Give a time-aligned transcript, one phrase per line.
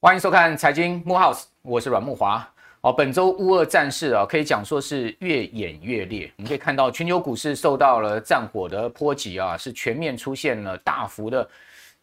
[0.00, 2.48] 欢迎收看财经木 House，我是阮木华。
[2.80, 6.32] 哦，本周乌俄战事啊，可以讲说是越演越烈。
[6.36, 11.50] 我们可以看到，全球股市受到了战火的波及啊，是全面出现了大幅的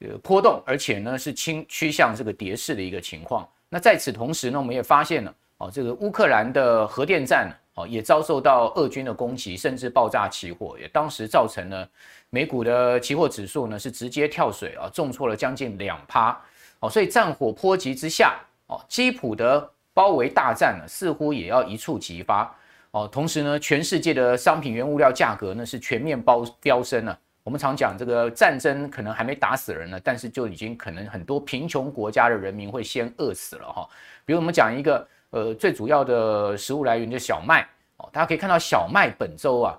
[0.01, 3.47] 呃波动，而且呢是倾趋向这个跌势的一个情况。
[3.69, 11.87] 那在此同时呢，我们也发现了哦，这个乌克兰的核电站哦也遭受到俄军的攻击，甚至爆炸起火，也当时造成了
[12.29, 16.35] 美股的期货指数呢是直接跳水啊，重挫了将近两趴。
[16.79, 19.71] 哦，所以战火波及之下，哦，基辅的。
[19.95, 22.53] 包围大战呢，似乎也要一触即发
[22.91, 23.07] 哦。
[23.07, 27.17] 同时呢，全世界的商品原物料价格呢是全面飙飙升了。
[27.43, 33.87] 我们常讲这个战争可能还没打死人呢，但是就已经可能很多贫穷国家的人民会先饿死了哈。
[34.25, 37.61] 比如我们讲一个呃最主要的食物来源就是小麦
[37.97, 39.77] 哦，大家可以看到小麦本周啊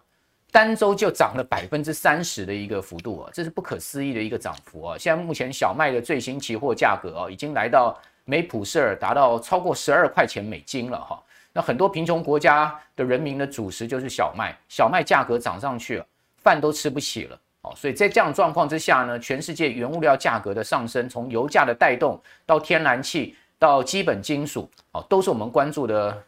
[0.53, 4.97] 单周就涨了百分之三十的一个幅度啊，这是不可思议的一个涨幅啊。
[4.99, 7.99] 现在目前小麦的最新期货价格啊已经来到。
[8.29, 11.23] 每普式尔达到超过十二块钱美金了哈，
[11.53, 16.07] 那很多贫穷国家的人民的主食就是小麦，小麦价格涨上去了，
[16.39, 26.23] 饭都吃不起了哦，所以在这样状况之下呢，全世界原物料价格的上升，从油价的带动到天然气到基本金属哦，都是我们关注的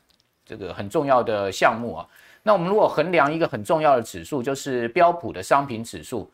[0.45, 2.09] 这个很重要的项目啊。
[2.43, 6.31] 那我们如果衡量一个很重要的指数，就是标普的商品指数。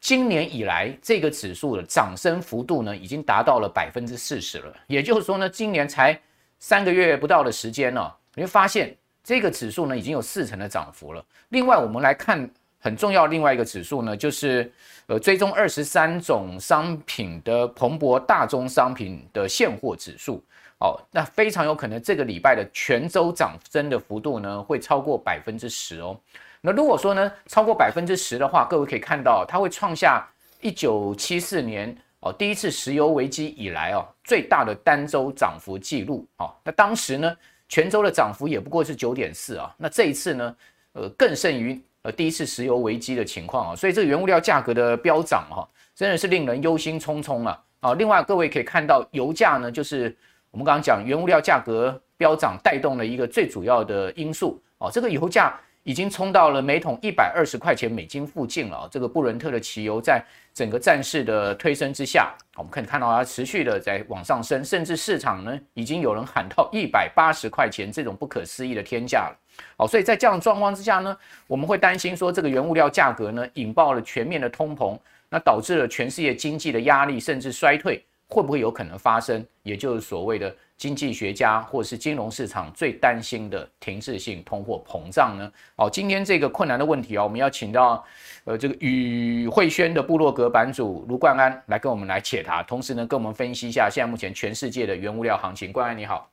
[0.00, 4.74] 今年以来，这个指数的涨升幅度呢，已经达到了百分之四十了。
[4.86, 6.18] 也就是说呢，今年才
[6.58, 11.22] 三个月不到的时间呢，你会发现这个指数呢，已经有四成的涨幅了。
[11.50, 14.72] 另外，我们来看很重要另外一个指数呢，就是
[15.10, 20.40] 呃，追踪二十三种商品的彭博大宗商品的现货指数。
[20.78, 26.16] 哦，那非常有可能这个礼拜的全周涨升的幅度呢，会超过百分之十哦。
[26.60, 30.24] 那如果说呢，超过百分之十的话，各位可以看到，它会创下
[30.60, 36.54] 一九七四年哦第一次石油危机以来哦最大的单周涨幅记录哦。
[36.62, 37.36] 那当时呢，
[37.68, 39.74] 全周的涨幅也不过是九点四啊。
[39.76, 40.56] 那这一次呢，
[40.92, 43.76] 呃更胜于呃第一次石油危机的情况啊。
[43.76, 47.62] 所以这个原物料价格的飙涨哈，真的是令人忧心忡忡啊。
[47.80, 50.16] 啊，另外各位可以看到，油价呢就是
[50.50, 54.90] 我们刚刚讲原物料价格飙涨带动了一个最主要的因素哦。
[54.92, 55.58] 这个油价。
[55.82, 58.88] 已经冲到了每桶一百二十块钱美金附近了啊。
[58.92, 60.22] 这个布伦特的汽油在
[60.52, 69.36] 整个战事的推升之下，我们可以看到它持续的在往上升，甚至市场呢已经有人喊到一百八十块钱这种不可思议的天价了。
[69.76, 71.16] 好，所以在这样的状况之下呢，
[71.46, 79.44] 我们会担心说这个原物料价格呢引爆了全面的通膨，那导致了全世界经济的压力甚至衰退，会不会有可能发生？
[79.62, 80.54] 也就是所谓的。
[80.80, 85.52] 经济学家或是金融市场最担心的停滞性通货膨胀呢？
[85.76, 88.02] 哦，今天这个困难的问题哦，我们要请到
[88.44, 95.70] 呃这个宇慧轩的部落格版主卢冠安来跟我们来解答，同时呢跟我们分析一下现在目前全世界的原物料行情。
[95.70, 96.26] 冠安你好，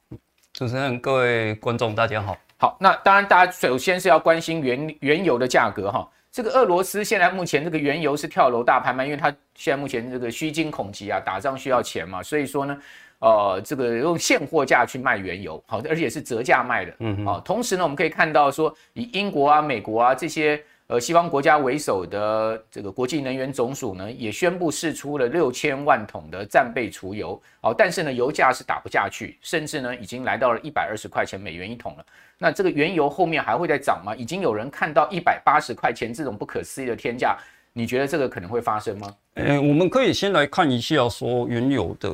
[0.53, 2.37] 主持人、各位观众大家好。
[2.55, 6.09] 好，那当然大家首先是要关心原原油的价格哈。
[6.31, 12.79] 这个俄罗斯现在目前这个原油是跳楼大拍卖，因为它现在目前这个虚惊恐急啊，打仗需要钱嘛，所以说呢。
[13.19, 17.39] 呃，这个用现货价去卖原油，好，而且是折价卖的，嗯，好。
[17.39, 32.05] 同时呢，我们可以看到说，以英国啊、美国啊这些呃西方国家为首的这个国际能源总署呢，也宣布释出了六千万桶的战备储油，好，但是呢，油价是打不下去，甚至呢，已经来到了一百二十块钱美元一桶了。
[32.37, 34.15] 那这个原油后面还会再涨吗？
[34.15, 37.35] 已经有人看到一百八十块钱这种不可思议的天价，
[37.73, 39.11] 你觉得这个可能会发生吗？
[39.33, 42.11] 呃，我们可以先来看一下说原油的。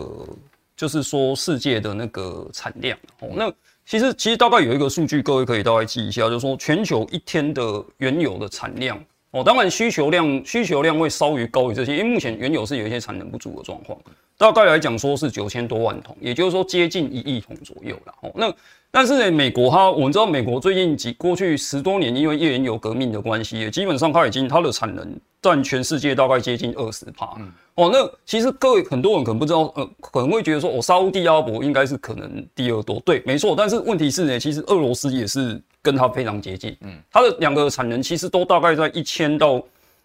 [0.75, 2.97] 就是说，世界的那个产量。
[3.19, 3.51] 哦，那
[3.85, 8.97] 其实其实大概有一个数据，各位可以大概记一下，就是说全球一天的原油的产量
[9.33, 13.99] 哦，当然需求量需求量会稍微高于这些，因为目前原油是有一些产能不足的状况，
[14.37, 18.53] 大概来讲说是九千多万桶，也就是说接近一亿桶左右了哦，那。
[18.95, 27.27] 但是呢，美国它，我们知道美国最近几过去十多年，因为页岩油革命的关系，基本上它已经它的产能占全世界大概接近二十趴。
[27.39, 33.55] 嗯，哦，那其实各位很多人可能不知道，呃，可能会觉得说，哦，沙乌地阿拉伯应该是可能第二多，对，没错。
[33.57, 39.61] 但是问题是呢，其实俄罗斯也是跟它非常接近，嗯，它的两个产能其实都大概在一千到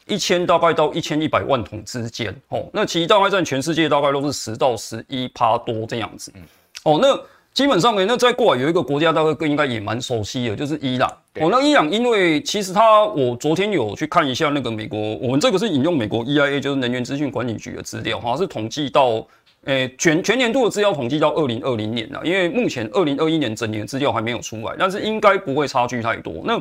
[0.06, 2.34] 一千，大概到一千一百万桶之间。
[2.48, 6.30] 哦，那其实大概在全世界大概都是十到十一趴多这样子。
[6.34, 6.42] 嗯，
[6.84, 7.18] 哦，那。
[7.54, 11.10] 基本上呢，那再过来有一个国家，大概更应该也蛮熟悉的，就是伊朗。
[11.40, 19.26] 哦，那伊朗因为其实它，我昨天有去看一下那个美国，我们这个是引用美国 EIA，就是能源资讯管理局的资料，好像是统计到，
[19.64, 22.20] 诶、欸、全全年度的资料统计到二零二零年了。
[22.24, 26.34] 因为目前二零二一年整年资料还没有出来，但是应该不会差距太多。
[26.44, 26.58] 那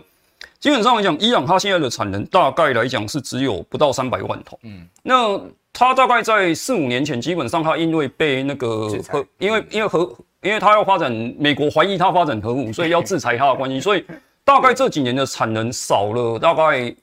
[0.59, 4.59] 基本上来讲，伊朗它现在的产能大概来讲是只有不到三百万桶。
[4.63, 5.39] 嗯，那
[5.71, 9.99] 它大概在四五年前，基本上它因为被那个核，因为因为核，
[10.41, 14.03] 因为它要发展，美国怀疑它发展核武，所以要制裁它的关系，所以
[14.44, 16.94] 大概这几年的产能少了大概。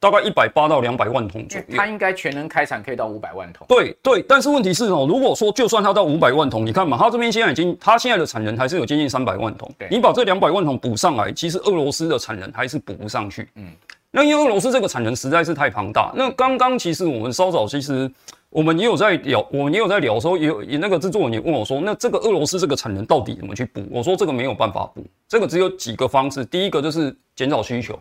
[0.00, 3.66] 大概一百八到两百万桶左右，它应该全能开采可以到五百万桶。
[3.68, 9.70] 对对，但是问题是哦，如果说就算它到五百万桶，你看嘛，它这边现在已经，它现在的产能还是有接近三百万桶。
[9.78, 13.46] 对，你把这两百万桶补上来，其实俄罗斯的产能还是补不上去。
[13.56, 13.66] 嗯，
[14.10, 16.10] 那因为俄罗斯这个产能实在是太庞大。
[16.16, 18.10] 那刚刚其实我们稍早其实
[18.48, 23.82] 我们也有在聊，我们也有在聊的时候，也有也那个制作人也问我说，那这个俄罗斯这个产能到底怎么去补？
[23.90, 26.42] 我说这个没有办法补，这个只有几个方式。
[26.42, 27.98] 第一个就是减少需求。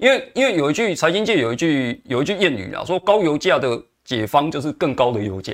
[0.00, 5.52] 因为因为有一句财经界有一句有一句谚语啊，说高油价的解方就是更高的油价，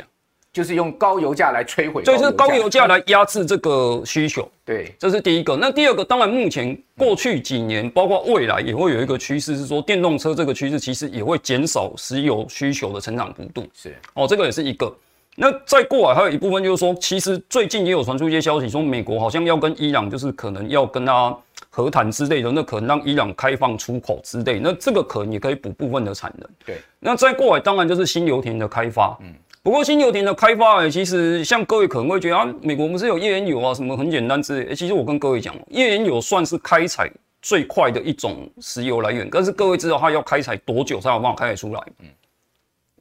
[0.52, 4.48] 就是用高油价来摧毁，就是高油价来压制这个需求。
[4.64, 5.56] 对，这是第一个。
[5.56, 13.66] 那第二个，当然目前过去几年，包括未来也会有一个趋势，是说电动车这个趋势其实也会减少石油需求的成长幅度。
[13.74, 14.96] 是哦，这个也是一个。
[15.34, 21.36] 那再过来还有一部分就是说，其实最近也有传出一些消息，说美国好像要跟伊朗，就是可能要跟他。
[21.76, 26.48] 和谈之类的，那可能让伊朗开放出口之类，那这个可能也可以补部分的产能。
[26.64, 29.14] 对，那再过来当然就是新油田的开发。
[29.20, 29.26] 嗯，
[29.62, 34.70] 不过新油田的开发，欸，其实像各位可能会觉得啊，美国不是有页岩油啊，什么很简单之类。
[34.70, 37.12] 欸，其实我跟各位讲，页岩油算是开采
[37.42, 41.80] 最快的一种石油来源，但是各位知道它要开采多久才有办法开采出来？
[41.98, 42.06] 嗯，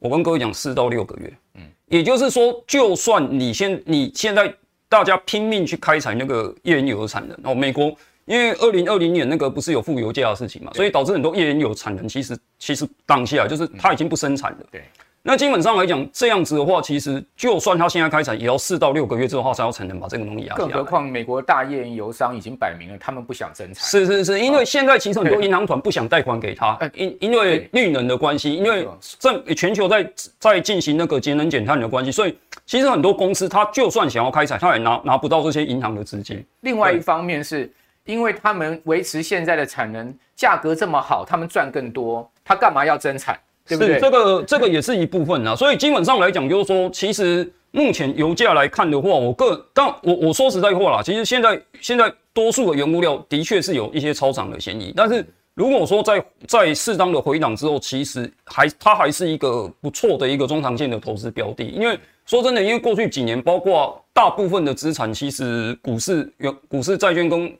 [0.00, 1.32] 我跟各位讲，四到六个月。
[1.54, 4.54] 嗯，也就是说，就算你现你现在
[4.86, 7.96] 大家拼命去开采那个页岩油的产能哦，美国。
[8.26, 14.58] 因为二零二零年那个不是有负油价的事情嘛，所以导致很多页岩油产能其实其实当下就是它已经不生产了。
[14.70, 14.82] 对，
[15.22, 20.68] 那基本上来讲，这样子的话，其实就算它现在开产，也要四到六个月之后才有产能把这个东西压下来。
[20.68, 23.84] 更何况美国大页岩油商已经摆明了，他们不想生产。
[23.84, 28.88] 是是是，因为现在其实很多银行团不想贷款给他，因因为绿能的关系，因为
[29.20, 36.44] 正全球在在进行那个节能减碳的关系，所以其实很多公司它就算想要开采，它也拿拿不到这些银行的资金。
[36.62, 37.72] 另外一方面是。
[38.06, 43.38] 因为他们维持现在的产能，价格这么好，他们赚更多，他干嘛要增产？
[43.68, 43.98] 对不对？
[43.98, 45.54] 这个这个也是一部分啊。
[45.54, 54.92] 所以基本上来讲，就是说，其实目前油价来看的话，我个但我我说实在话啦，其实现在现在多数的原物料的确是有一些超涨的嫌疑。
[54.96, 61.64] 但是如果说在在适当的回档之后，其实还它还是一个不错的一个中长线的投资标的。
[61.64, 67.52] 因为说真的，因为过去几年，包括大部分的资产，其实股市、原股市、债券跟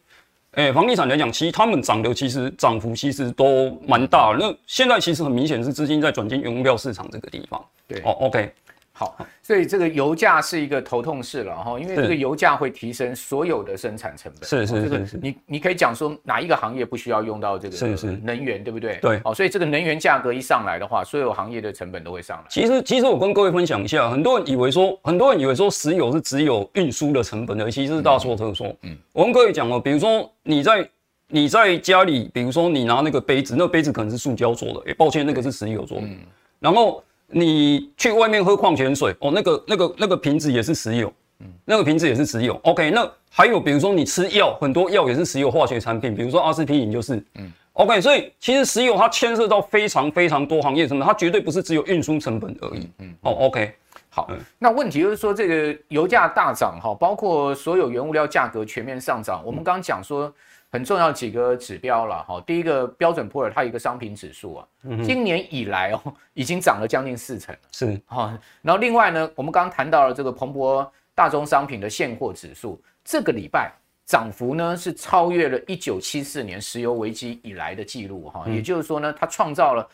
[0.57, 4.35] 哎、欸，房地产来讲，其实他们涨的其实涨幅其实都蛮大。
[4.41, 7.63] 那现在其实很明显是资金在转进原物料市场这个地方。
[7.87, 8.51] 对，哦，OK。
[8.99, 14.49] 好，所以这个油价是一个头痛事了哈，因为这个油价会提升所有的生产成本。
[14.49, 17.77] 是是是是，你你可以讲说哪一个行业不需要用到这个
[18.23, 18.99] 能源，对不对？
[19.03, 19.21] 对。
[19.23, 22.45] 哦，所以这个能源价格一上来的话，所有行业的成本都会上来。
[22.49, 28.75] 其实其实我跟各位分享一下，很多人以为说，很多人以为说石油是只有运输的成本的，其实是大错特错。
[28.81, 28.97] 嗯。
[29.13, 30.89] 我跟各位讲哦，比如说你在
[31.29, 36.07] 你在家里，比如说你拿那个杯子，那个杯子可能是塑胶做的，哎，抱歉，那个是石油做的。
[36.07, 36.17] 嗯。
[36.61, 37.03] 然后。
[37.29, 42.59] 你去外面喝矿泉水哦，那个、那个、那个瓶子也是石油，嗯，那个瓶子也是石油。
[42.63, 52.89] OK，那还有比如说你吃药，很多药也是石油化学产品，比如说阿司匹林就是，嗯，OK，所以其实石油它牵涉到非常非常多行业成本，它绝对不是只有运输成本而已。
[53.01, 53.73] 嗯，哦，OK，
[54.09, 60.33] 好，那问题就是说这个油价大涨哈，包括所有原物料价格全面上涨，我们刚刚讲说。
[60.71, 64.69] 很重要几个指标了哈，第一个标准普尔它有一个商品指数啊，
[65.05, 68.39] 今年以来哦已经涨了将近四成，是哈。
[68.63, 73.73] 然后另外呢，我们刚刚谈到了这个彭博大宗商品的现货指数，这个礼拜
[74.05, 79.89] 涨幅呢是超越了一九七四年石油危机以来的记录哈，也就是说呢，它创造了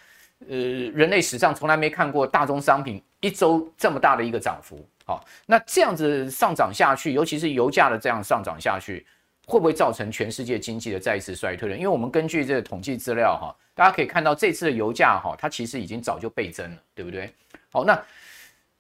[0.49, 4.85] 呃人类史上从来没看过大宗商品一周这么大的一个涨幅。
[5.05, 9.07] 好，那这样子上涨下去，尤其是油价的这样上涨下去。
[9.53, 11.77] 会不会造成全世界经济的再一次衰退呢？
[11.77, 17.31] 因为我们根据这个统计资料哈，大家可以看到这次的油价哈，它其实已经早就倍增了，对不对？
[17.71, 18.03] 好，那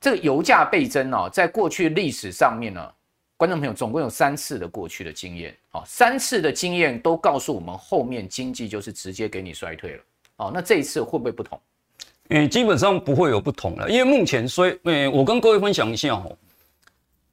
[0.00, 2.90] 这个油价倍增哦，在过去历史上面呢，
[3.36, 10.02] 观众朋友总共有三次的过去的经验，好，三次的经验都告诉我们后面经济就是直接给你衰退了。
[10.36, 11.60] 好，那这一次会不会不同？
[12.30, 16.34] 嗯，基本上不会有不同了，因为目前衰，嗯，我跟各位分享一下哦。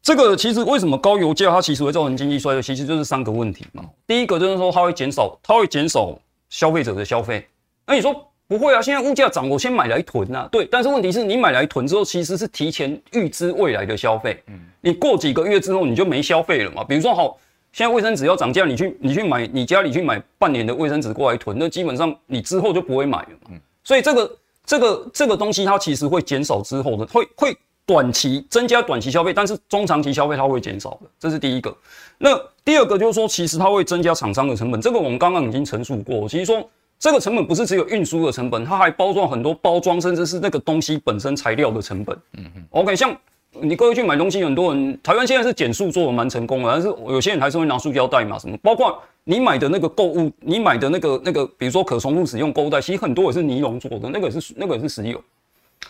[0.01, 3.83] 这个其实为什么高油价它其实会造成经济衰退，其实就是三个问题嘛。
[4.07, 6.17] 第一个就是说它会减少，它会减少
[6.49, 7.45] 消费者的消费。
[7.85, 8.15] 那你说
[8.47, 8.81] 不会啊？
[8.81, 10.47] 现在物价涨，我先买来囤啊。
[10.51, 14.41] 对，但是问题是你买来囤之后，其实是提前预支未来的消费。
[14.47, 16.83] 嗯，你过几个月之后你就没消费了嘛。
[16.83, 17.37] 比如说好，
[17.71, 23.51] 现在卫生纸要涨价，你去你去买，你家里去买半年的卫生纸过来囤，那基本上你之后就不会买了嘛。
[23.83, 27.57] 所以这个这个这个东西它其实会减少之后的，会会
[27.89, 31.75] 短期增加短期消费，但是中长期消费它会减少的，这是第一个。
[32.19, 36.29] 那第二个就是说，其实它会增加厂商的成本，这个我们刚刚已经陈述过。
[36.29, 36.63] 其实说
[36.99, 42.15] 这个成本不是只有运输的成本，它还包装很多包装，甚至是那个东西本身材料的成本。
[42.37, 42.63] 嗯嗯。
[42.69, 43.17] OK，像。
[43.61, 55.19] 你各位去买东西，很多人台湾现在是减塑做的蛮成功的，但是有些人还是会拿塑胶袋嘛，什么，包括你买的那个购物，你买的那个那个，比如说可重复使用购物袋，其实很多也是尼龙做的，那个也是那个也是石油。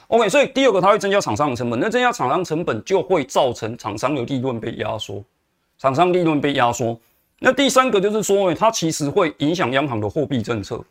[0.07, 5.23] OK，所以第二个它会增加厂商的成本，那增加厂商成本就会造成厂商的利润被压缩，
[5.77, 6.99] 厂商利润被压缩。
[7.39, 10.83] 那第三个就是说，它其实会影响央行的货币政策。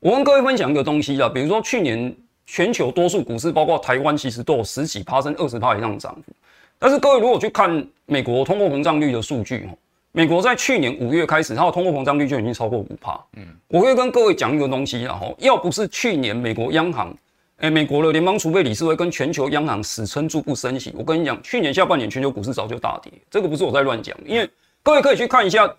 [0.00, 2.14] 我跟各位分享一个东西啊，比如说去年。
[2.48, 6.32] 全球多数股市，包括台湾，其实都有十几趴、甚至二十趴以上的涨幅。
[6.78, 9.68] 但是各位如果去看美国通货膨胀率的数据，
[10.12, 13.20] 美国在去年五月开始，它的通货膨胀率就已经超过五趴。
[13.32, 17.12] 嗯，我会跟各位讲一个东西，然后要不是去年美国央行，
[17.58, 23.12] 哎，美国的联邦储备理事会跟全球央行死撑住不升息，我跟你讲，去年下半年全球股市早就大跌。
[23.30, 24.48] 这个不是我在乱讲，因为
[24.82, 25.72] 各位可以去看一下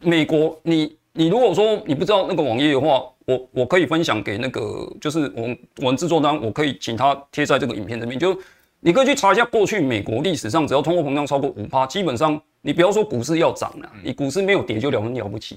[0.00, 3.02] 美国，你你如果说你不知道那个网页的话。
[3.24, 8.18] 我我可以分享给那个，就是我们我们制作单，我可以请他贴在这个影片这边。
[8.18, 8.36] 就
[8.80, 15.56] 你可以去查一下过去美国历史上，只要通货膨胀超过五趴，基本上你不要说股市要涨了，你股市没有跌就了很了不起。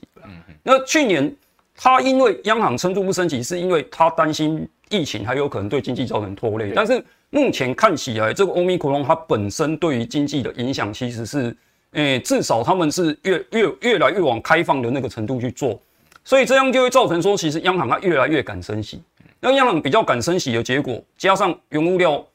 [0.62, 1.36] 那去年
[1.76, 6.72] 他因为央行撑住不升息，是因为他担心疫情还有可能对经济造成拖累。
[6.74, 11.56] 但是目前看起来，这个欧米克隆它本身对于经济的影响其实是，
[11.92, 15.80] 诶，至少他们是越越越来越往开放的那个程度去做。
[16.24, 19.02] 所以这样就会造成说，其实央行它越来越敢升息。
[19.42, 22.26] 那央行比较敢升息的结果，加上原物料、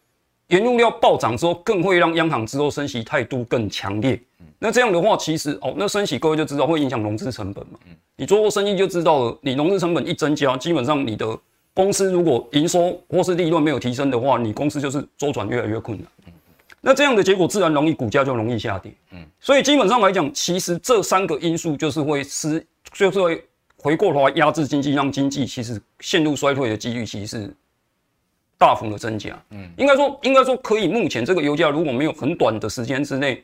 [0.49, 4.21] 原物料暴涨之后，更会让央行之后升息态度更强烈。
[4.61, 7.79] 那这样的话，其实哦，那升息各位就知道会影响融资成本嘛。
[8.15, 11.37] 你做过生意就知道了，你融资成本一增加，基本上你的
[11.75, 16.07] 公司如果营收或是利润没有提升的话，你公司就是周转越来越困难。
[16.81, 18.93] 那这样的结果自然容易股价就容易下跌。
[19.41, 23.45] 所以基本上来讲，其实这三个因素就是会失，就是会。
[23.83, 27.57] 回过头来压制经济，让经济其实陷入衰退的几率其实是
[28.59, 29.43] 大幅的增加。
[29.53, 30.87] 嗯，应该说，应该说可以。
[30.87, 33.43] 目前这个油价如果没有很短的时间之内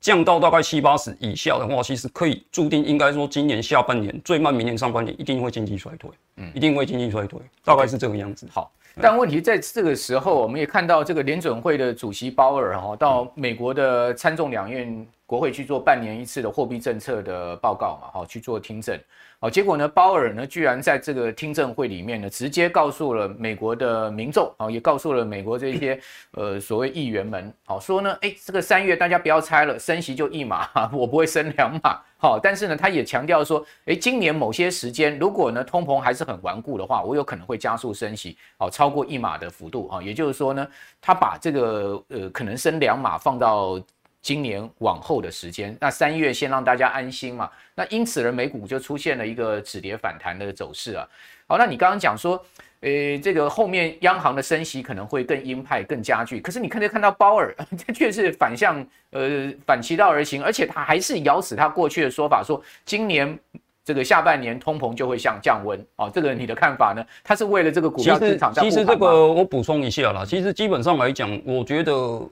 [0.00, 6.10] 降到大概七八十以下的话，其实可以注定应该说今年下半年最慢明年上半年一定会经济衰退。
[6.36, 8.46] 嗯，一定会经济衰退，大概是这个样子。
[8.52, 18.96] 好，但问题在这个时候，我们也看到这个联准会的主席鲍尔哈到美国的参众两院国会去做半年一次的货币政策的报告嘛，哈去做听证。
[19.40, 26.00] 好，结果呢，鲍尔呢，居然在这个听证会里面呢，直接告诉了美国的民众，啊，也告诉了美国这些
[26.32, 40.66] 呃所谓议员们，好说呢，哎，这个三月大家不要猜了，升息就一码， 我不会升两码，好，但是呢，他也强调说，哎，今年某些时间，如果呢通膨还是很顽固的话，我有可能会加速升息，好，超过一码的幅度，啊，也就是说呢，
[41.00, 43.80] 他把这个呃可能升两码放到。
[44.20, 47.48] 今年往后的时间，那三月先让大家安心嘛。
[47.74, 51.08] 那因此呢，美股就出现了一个止跌反弹的走势啊。
[51.46, 52.34] 好，那你刚刚讲说，
[52.80, 56.40] 呃，这个后面央行的升息可能会更鹰派、更加剧。
[56.40, 57.54] 可是你看，看到鲍尔，
[57.86, 63.38] 这却是反向，呃，反其道而行，而且他还是咬死他过去的说法，说今年
[63.82, 65.82] 这个下半年通膨就会向降温。
[65.96, 67.02] 哦，这个你的看法呢？
[67.24, 68.62] 他是为了这个股票市场在。
[68.62, 72.28] 其实这个我补充一下啦，其实基本上来讲，我觉得。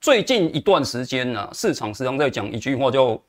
[0.00, 3.20] 最近一段时间呢、啊，市场时常在讲一句话叫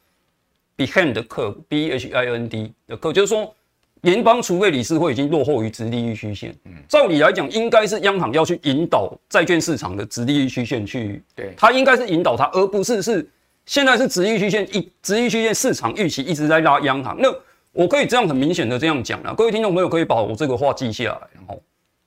[0.78, 3.54] “behind the curve”，B H I N D 的 curve，就是说
[4.02, 6.56] 联邦储备理事会已经落后于直利率曲线。
[6.66, 13.28] 嗯，照理来讲，应该是央行要去引导债券市场的直利率曲线去，对，它应该是引导它，而不是是
[13.66, 17.18] 现在是直利率曲线一直利率曲线市场预期一直在拉央行。
[17.20, 17.28] 那
[17.72, 21.28] 我可以这样很明显的这样讲啊，各位听众朋友可以把我这个话记下来。
[21.34, 21.62] 然后，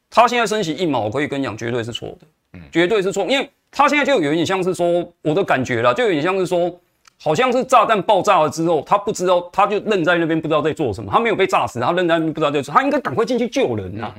[0.09, 3.51] 他现在升息一毛，我可以跟你讲，绝对是错的，嗯，绝对是错，因为。
[3.73, 6.77] 他现在就有一点像是说，我的感觉了，就有点像是说，
[7.23, 11.09] 好像是炸弹爆炸了之后，他不知道，他就愣在那边，不知道在做什么。
[11.09, 14.13] 他没有被炸死，他愣在那边不知道在做，他应该赶快进去救人啊！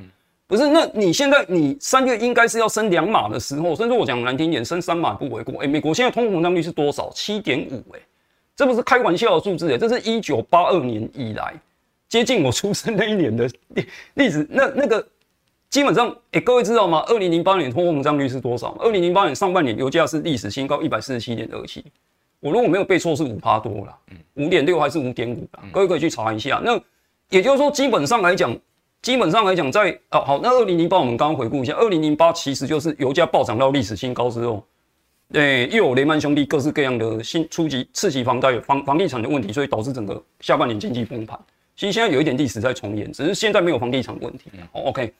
[0.47, 0.69] 不是？
[0.69, 5.61] 那你现在你三月应该是要升两码的时候，甚至我讲难听点，升三码不为过。
[5.61, 7.11] 哎，美国现在通货膨胀率是多少？
[7.13, 7.99] 七点五，哎，
[8.55, 11.53] 这不是开玩笑的数字，哎，这是一九八二年以来
[12.07, 15.05] 接近我出生那一年的历历史，那那个。
[15.71, 17.01] 基本上，诶、欸，各位知道吗？
[17.07, 18.75] 二零零八年通货膨胀率是多少？
[18.77, 21.81] 二零零八年上半年油价是历史新高一百四十七点二七，
[22.41, 23.97] 我如果没有背错是五趴多了，
[24.33, 25.47] 五点六还是五点五？
[25.71, 26.61] 各位可以去查一下。
[26.61, 26.77] 那
[27.29, 28.53] 也就是说，基本上来讲，
[29.01, 34.61] 基本上来讲，在啊好，那二零零八我们刚刚回顾一下，二零零八其实就是油价暴涨到历史新高之后，
[35.31, 41.39] 对，又有雷曼兄弟各式各样的新初级次级房贷房房地产的问题，所以导致整个下半年经济崩盘。
[41.77, 44.51] 其实现在有一点历史在重演，只是现在没有房地产问题。
[44.53, 45.13] 嗯、OK，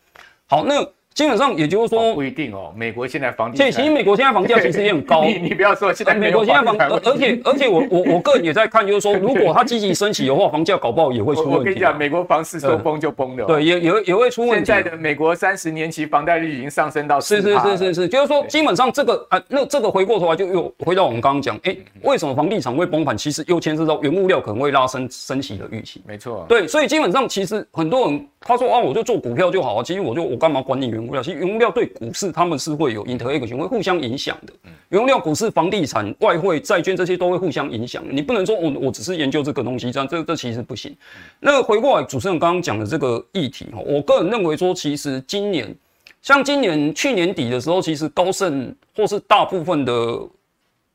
[0.51, 1.00] 好，那。
[1.13, 2.71] 基本上也就是说、哦，不一定哦。
[2.75, 5.23] 美国现在房地产，其实美国现在房价其实也很高。
[5.27, 11.57] 你你不要说现在美国现在房，而且而且我我我个人也在看，就是说，如果它积极升息的话，房价搞不好也会出问题。
[11.57, 13.43] 我跟你讲，美国房市说崩就崩的。
[13.45, 14.65] 对，也也也会出问题。
[14.65, 23.17] 现在的美国三十年期房贷率已经上升到是是是是是，就是说，基本上这个啊，那这个回过头来就又回到我们刚刚讲，哎，为什么房地产会崩盘？
[23.17, 26.01] 其实又牵涉到原物料可能会拉升升息的预期。
[26.07, 26.45] 没错。
[26.47, 31.21] 对，所以基本上其实很多人他说啊，我就做股票就好啊，其实我就我干嘛管你原物料？
[31.21, 31.91] 其实原物料对。
[31.91, 34.53] 股市，他们是会有 interaction，会互相影响的。
[34.89, 38.03] 原料、股市、房地产、外汇、债券这些都会互相影响。
[38.09, 40.95] 你不能说我我只是研究这个东西，这样这这其实不行。
[41.39, 45.75] 那回过来，主持人刚刚讲的这个议题哈，我个人认为说，其实今年
[46.21, 50.19] 像今年去年底的时候，其实高盛或是大部分的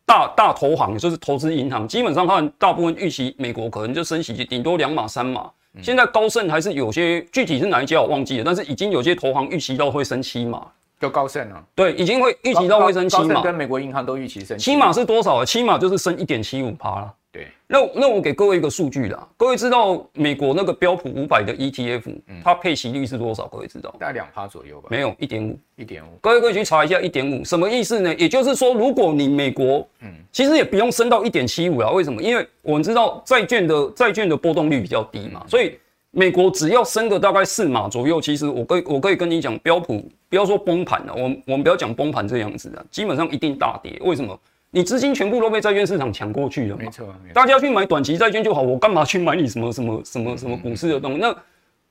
[0.05, 5.51] 大大投行，就是投资银行，基本上他们大部分预期美国可能就升息顶多两码三码。
[5.83, 10.67] 现在高盛还是有些具体是哪一家我忘记了，但是已经有些投行预期到会升七码。
[10.99, 15.45] 就高盛啊，对，已经会预期到会升七码，跟美国银行都预期升七码是多少啊？
[15.45, 17.15] 七码就是升一点七五趴了。
[17.37, 23.47] 对，那那我给各位一个数据啦，各位知道美国那个标普五百的 ETF，它配息率是多少？
[23.49, 23.95] 各位知道？
[24.01, 24.89] 大概两趴左右吧。
[24.91, 26.09] 没有，一点五，一点五。
[26.23, 28.15] 各位可以去查一下一点五什么意思呢？
[28.15, 31.93] 也就是说，如果你美国，嗯，其实也不用升到一点七五了。
[31.93, 32.23] 为什么？
[32.23, 35.79] 因为我们知道债券的债券的波动率比较低嘛，所以。
[36.13, 44.01] 美国只要升个大概四码左右，其实我可以我可以跟你讲，标普不要说崩盘了，我我们不要讲崩盘这样子的，基本上一定大跌。
[44.01, 44.41] 为什么？
[44.77, 46.83] 你资金全部都被债券市场抢过去了嘛？
[46.85, 51.19] 没错，大家去买短期债券就好，我干嘛去买你什么什么什么什么股市的东西？
[51.19, 51.35] 那，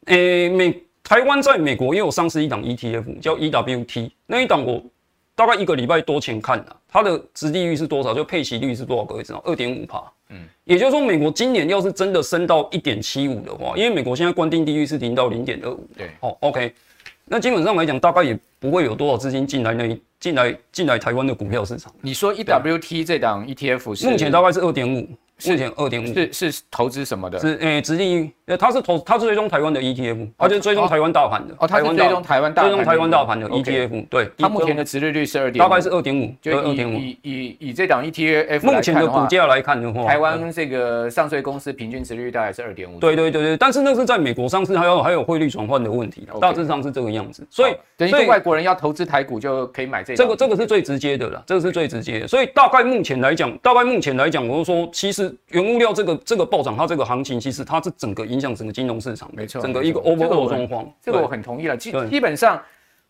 [0.06, 4.80] 诶，美台湾在美国也有上市一档 ETF 叫 EWT，那一档我
[5.34, 8.14] 大概一个礼拜多前看的，它的殖利率是多少？
[8.14, 9.04] 就配息率是多少？
[9.04, 9.42] 各位知道？
[9.44, 10.04] 二点五帕。
[10.30, 15.84] 嗯，也就是说，美国今年要是真的升到一点七五的话，因为美国现在官定利率是零到零点二五。
[15.98, 16.72] 对，哦，OK，
[17.26, 19.88] 那基本上来讲，大概也不会有多少资金进来那
[20.26, 21.94] 进来进来台湾的股票市场。
[22.02, 25.08] 你说 EWT 这档 ETF 是目前大概是二点五。
[25.44, 27.38] 目前二点五是是投资什么的？
[27.38, 31.54] 是诶，殖利率，呃，它是投，它是追踪台湾的 ETF，它就是追踪台湾大盘的。
[31.60, 34.08] 哦，它是追踪台湾追踪台湾大盘的 ETF。
[34.08, 36.98] 对，它目前的殖利率是二点，大概是二点五，就二点五。
[36.98, 42.98] 以以以这档 ETF 目前的股价来看的话，台湾这个上市公司平均殖利率大概是二点五。
[43.00, 47.46] 对对对对，但是那是在美国上市，还有还有汇率转换的问题，大致上是这个样子。
[47.50, 50.18] 所以等于外国人要投资台股就可以买这个。
[50.18, 52.28] 这个这个是最直接的了，这个是最直接的。
[52.28, 56.16] 所以大概目前来讲，大概目前来讲，我就说，其实原物料这个。
[56.26, 61.78] 这个暴涨，它这个行情其实它是整个影响整个金融市场，没错，整个一个 overall 状况，这个我很同意了。
[61.78, 62.60] 基基本上，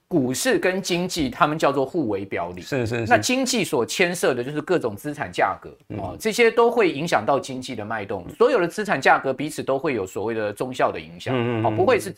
[0.08, 3.06] 股市跟经济他们叫做互为表里，是是是。
[3.08, 8.26] 那经济所牵涉的就是各种资产价格哦，这些都会影响到经济的脉动。
[8.38, 12.14] 所有的资产价格彼此都会有所谓的中效的影响，嗯嗯，不会是。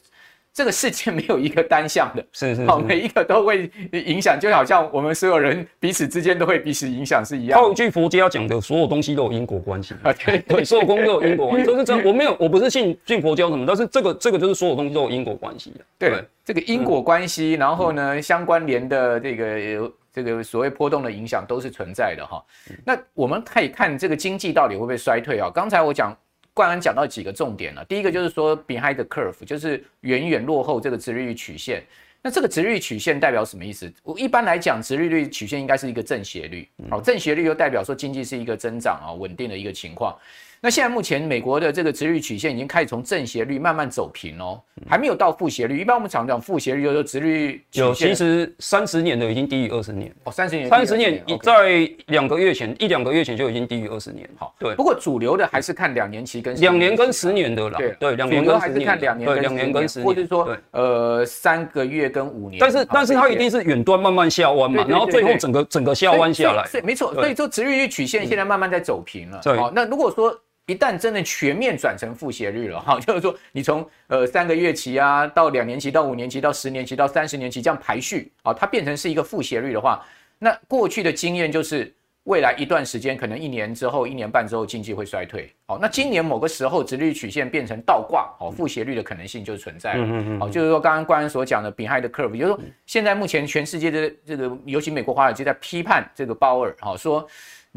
[0.58, 7.60] 这个世界没有一个单向的，是是，好，每一个都会影响，就好像我们所有人彼此之间都会彼此影响是一样。
[7.60, 12.04] 套一句佛家讲的，所有东西都有因果关系啊，对 对，所有东西都有因果关系，都是真。
[12.04, 15.86] 我没有，我不是信信佛教什么，但是这个这个就是所有东西都有因果关系的。
[16.00, 22.44] 对，这个因果关系，然后呢，相关联的这个这个所谓波动的影响都是存在的哈。
[22.84, 25.52] 那我们可以看这个经济到底会不会衰退啊？
[25.54, 26.18] 刚才我讲。
[26.58, 31.84] 冠安讲到几个重点了，第一个就是说 behind the curve，就是远远落后这个殖利率曲线。
[32.24, 33.94] 那这个殖利率曲线代表什么意思？
[34.02, 40.18] 我一般来讲，殖利率曲线应该是一个正斜率，好，正斜率又代表说经济是一个增长啊，稳定的一个情况。
[40.62, 45.80] 那现在目前美国的这个殖利率曲线已经开始从正斜率慢慢走平哦，还没有到负斜率。
[45.80, 54.28] 一般我们常讲负斜率，就是殖利率有，其实三十年的已经低于二十年哦，三十年，三十年在两个月前一两个月前就已经低于二十年。
[54.38, 54.74] 好，对。
[54.76, 57.78] 不过主流的还是看两年期跟两年跟十年的啦。
[57.78, 62.60] 对对，两年跟还是看两年，两年跟十年，或者说呃三个月跟五年。
[62.60, 66.68] 但是但是它一定是远端慢慢下弯嘛，然后最后整个整个下弯下来。
[66.72, 67.14] 对，没错。
[67.14, 69.40] 所以说殖利率曲线现在慢慢在走平了。
[69.56, 70.36] 好，那如果说。
[70.68, 80.06] 一旦真的全面转成负斜率了哈， 就是说你从呃三个月期啊到两年期到五年期到十年期到三十年期这样排序啊，它变成是一个负斜率的话，
[80.38, 85.50] 那过去的经验就是未来一段时间可能一年之后一年半之后经济会衰退。
[85.68, 90.04] 好，那今年某个时候直率曲线变成倒挂，好，负斜率的可能性就存在了。
[90.06, 97.26] 嗯嗯好，就是说刚刚冠安所讲的 behind the curve，也就是说现在目前全世界的这个尤其美国华尔街在批判这个鲍尔，好说。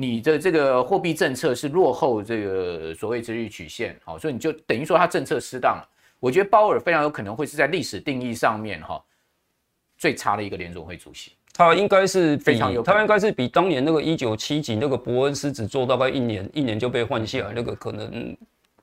[0.01, 5.87] 你的这个货币政策是落后这个所谓殖利率曲线，好，所以你就等于说它政策失当了。
[6.19, 8.99] 我觉得鲍尔非常有可能会是在历史定义上面哈
[9.99, 11.33] 最差的一个联总会主席。
[11.53, 18.35] 他应该是非常有，他应该是比当年那个一九七几那个伯恩斯只做大概一年，一年就被换下来，那个可能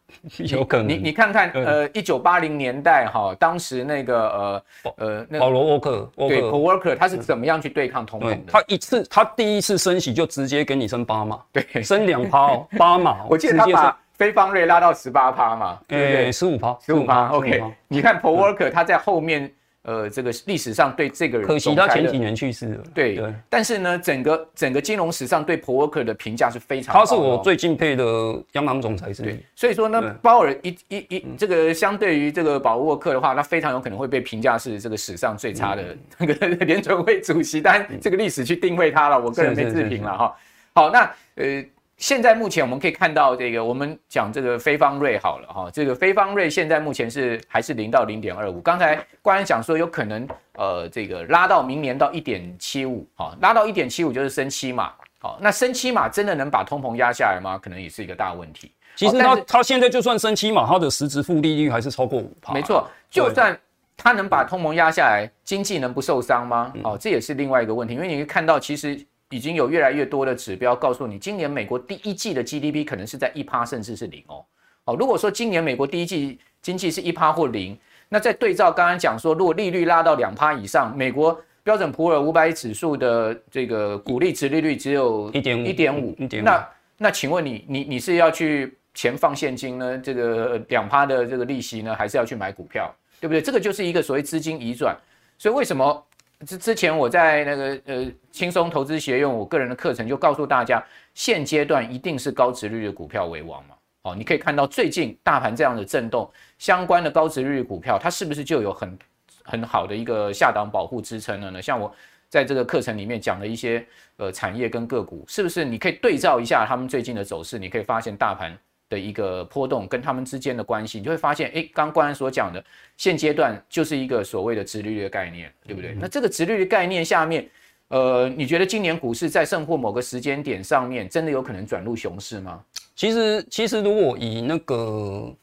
[0.49, 0.87] 有可能。
[0.87, 4.63] 你你看看，呃，一九八零年代哈，当时那个呃
[4.97, 8.37] 呃，那保罗沃克，对，Paul Volcker 他是怎么样去对抗通膨的？
[8.47, 17.63] 他一次，他第一次升息就直接给你升八码，对，升两趴哦， 八码，我记得他把非方瑞拉到十八趴嘛，对，十五趴，十五趴，OK。
[17.87, 19.51] 你看 Paul Volcker 他在后面。
[19.87, 22.83] 呃，这个历史上对这个人，可惜他前几年去世了。
[22.93, 28.03] 对，对但是呢，整个整个金融史上对 Paul Volcker 的评价是非常，他是我最敬佩的
[28.51, 29.37] 央行总裁之一。
[29.55, 40.35] 所以说呢，鲍尔一一一这个相对于这个保沃克的话，他非常有可能会被评价是这个史上最差的 那个联准会主席，但这个历史去定位他了，我个人没置评了哈。
[40.73, 41.63] 好，那呃。
[41.97, 48.61] 现在目前我们可以看到，这个我们讲这个非方瑞好了哈，这个非方瑞现在目前是还是零到零点二五。
[48.61, 57.57] 刚才官员讲说有可能呃这个拉到明年到一点七五，哈，拉到一点七五就是升七码，好，那升七码真的能把通膨压下来吗？
[57.57, 58.71] 可能也是一个大问题。
[58.95, 62.53] 其实它它现在就算升七码，它的实质负利率还是超过五趴。
[62.53, 63.59] 没错，就算
[63.97, 66.71] 它能把通膨压下来，经济能不受伤吗？
[66.83, 69.03] 哦，这也是另外一个问题，因为你会看到其实。
[69.29, 74.43] 已经有越来越多的指标告诉你，今年美国第一季的 GDP 可能是在一趴，甚至是零哦。
[74.85, 89.97] 好，如果说今年美国第一季经济是一趴或零，那再对照刚刚讲说，如果利率拉到两趴以上，美国标准普尔五百指数的这个股利值利率只有一点五，一点五，那那请问你你你是要去钱放现金呢？
[89.97, 93.41] 这个两趴的这个利息呢，还是要去买股票，对不对？
[93.41, 94.97] 这个就是一个所谓资金移转，
[95.37, 96.01] 所以为什么？
[96.45, 103.75] 之之前我在那个呃轻松投资学院，我个人的课程就告诉大家，现阶段一定是高值率的股票为王嘛。
[104.03, 108.97] 哦，你可以看到最近大盘这样的震动，相关的高值率股票，它是不是就有很
[109.43, 111.61] 很好的一个下档保护支撑了呢？
[111.61, 111.93] 像我
[112.29, 113.85] 在这个课程里面讲的一些
[114.17, 117.57] 呃产业跟个股，是不是你可以对照一下他们最近的走势？
[117.57, 118.55] 你可以发现大盘。
[118.89, 122.63] 的一个波动跟他们之间的关系，你就会发现，哎，刚刚所讲的
[122.95, 125.91] 现阶段就是一个所谓的直利率的概念，对不对？
[125.91, 127.49] 嗯、那这个直利率概念下面，
[127.89, 132.63] 呃，你觉得今年股市在甚或某个时间点上面，真的有可能转入熊市吗？
[132.95, 135.33] 其实，其实如果以那个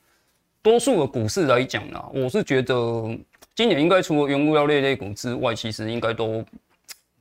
[0.62, 2.74] 多数的股市来讲呢，我是觉得
[3.54, 6.44] 今年应该除了原物料类类股之外，其实应该都。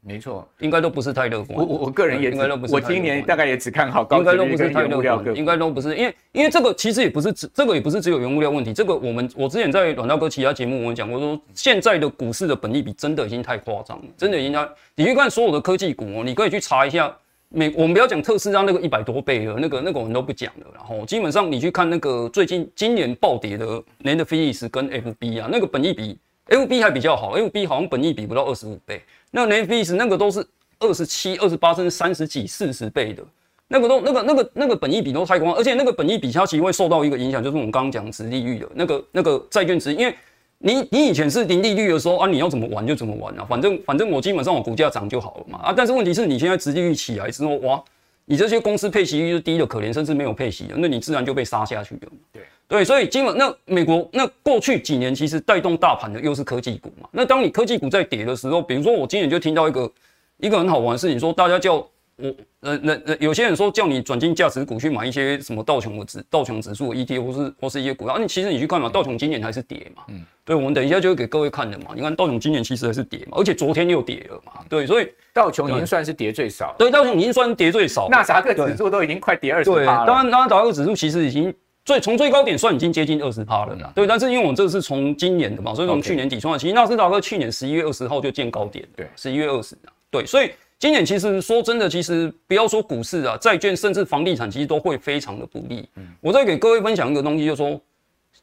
[0.06, 1.58] 没错，应该都不是太乐观。
[1.58, 2.74] 我我我个人也应该都不是。
[2.74, 5.38] 我今年大概也只看好高殖利率跟原物料个股。
[5.38, 8.74] 应该都不是，因为因为这个其实也不是只这个也不是只有原物料问题。
[8.74, 14.68] 这个我们我之前在阮大哥其他节目我们讲过说，现在的股市的本益比真的已经太夸张了，真的已经太。
[14.96, 17.16] 你去看所有的科技股哦，你可以去查一下。
[17.56, 20.66] 美我们不要讲特斯拉那个一百多倍了那个那个我们都不讲了。
[20.74, 26.18] 然后基本上你去看那个最近今年暴跌的 Netflix 跟 FB 啊，那个本益比
[26.56, 30.46] FB 还比较好，FB 好像本益比不到二十五倍，那 Netflix 那个都是。
[30.80, 33.24] 二十七、二十八甚至三十几、四十倍的，
[33.70, 40.14] 那个都、那个、那个、那个本益比都太高，而且那个本益比它其实会受到一个影响，就是我们刚刚讲殖利率的那个、那个债券值，因为
[40.58, 47.82] 你你以前是零利率的时候啊，你要怎么玩就怎么玩啊，反正反正我基本上我股价涨就好了嘛啊，但是问题是你现在殖利率起来之后，哇，
[48.26, 52.02] 你这些公司配息率就低的可怜，甚至没有配息的，那你自然就被杀下去了。
[52.32, 59.92] 对对，所以基本那美国那过去几年其实带动大盘的又是科技股嘛，那当你科技股在跌的时候，比如说我今年就听到一个。
[60.40, 89.76] 一个很好玩的事情，说大家叫我，那，那那有些人说叫你转进价值股去买一些什么道琼的指道琼指数的 ETF 或是或是一些股票，啊，你其实你去看嘛，道琼今年还是跌嘛，嗯，对，我们等一下就会给各位看的嘛，你看道琼今年其实还是跌嘛，而且昨天又跌了嘛，对，所以道琼已经算是跌最少，对，道琼已经算是跌最少，纳斯达克指数都已经快跌二十趴了，对，当然，纳斯达克指数其实已经最从最高点算已经接近二十趴了啦，对，但是因为我们这是从今年的嘛，所以从去年底算，其实纳斯达克去年十一月二十号就见高点，对，十一月二十，
[90.12, 90.52] 对，所以。
[90.84, 95.88] 今年其实说真的，其实不要说股市啊，债券甚至房地产其实都会非常的不利。
[95.96, 97.80] 嗯，我再给各位分享一个东西，就是说，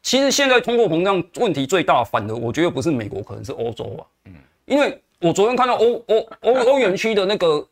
[0.00, 4.00] 其实现在通货膨胀问题最大，反而我觉得不是美国，可能是欧洲啊。
[4.24, 4.32] 嗯，
[4.64, 7.62] 因为我昨天看到欧欧欧 欧元区的那个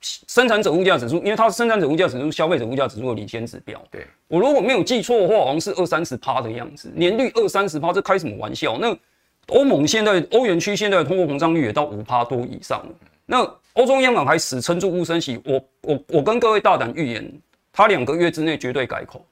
[0.00, 3.80] 生产者物价指数，因为它是生产者物价指数、消费者物价指数的领先指标。
[3.88, 8.78] 对，我如果没有记错的话，好像是二三十趴的样子，年率二三十趴，这开什么玩笑？
[8.78, 8.92] 那
[9.50, 12.92] 欧盟现在欧元区现在的通货膨胀率也到五趴多以上了。
[13.30, 17.32] 那欧洲央行还死撑住不升息，我我我跟各位大胆预言，
[17.72, 19.24] 他两个月之内绝对改口，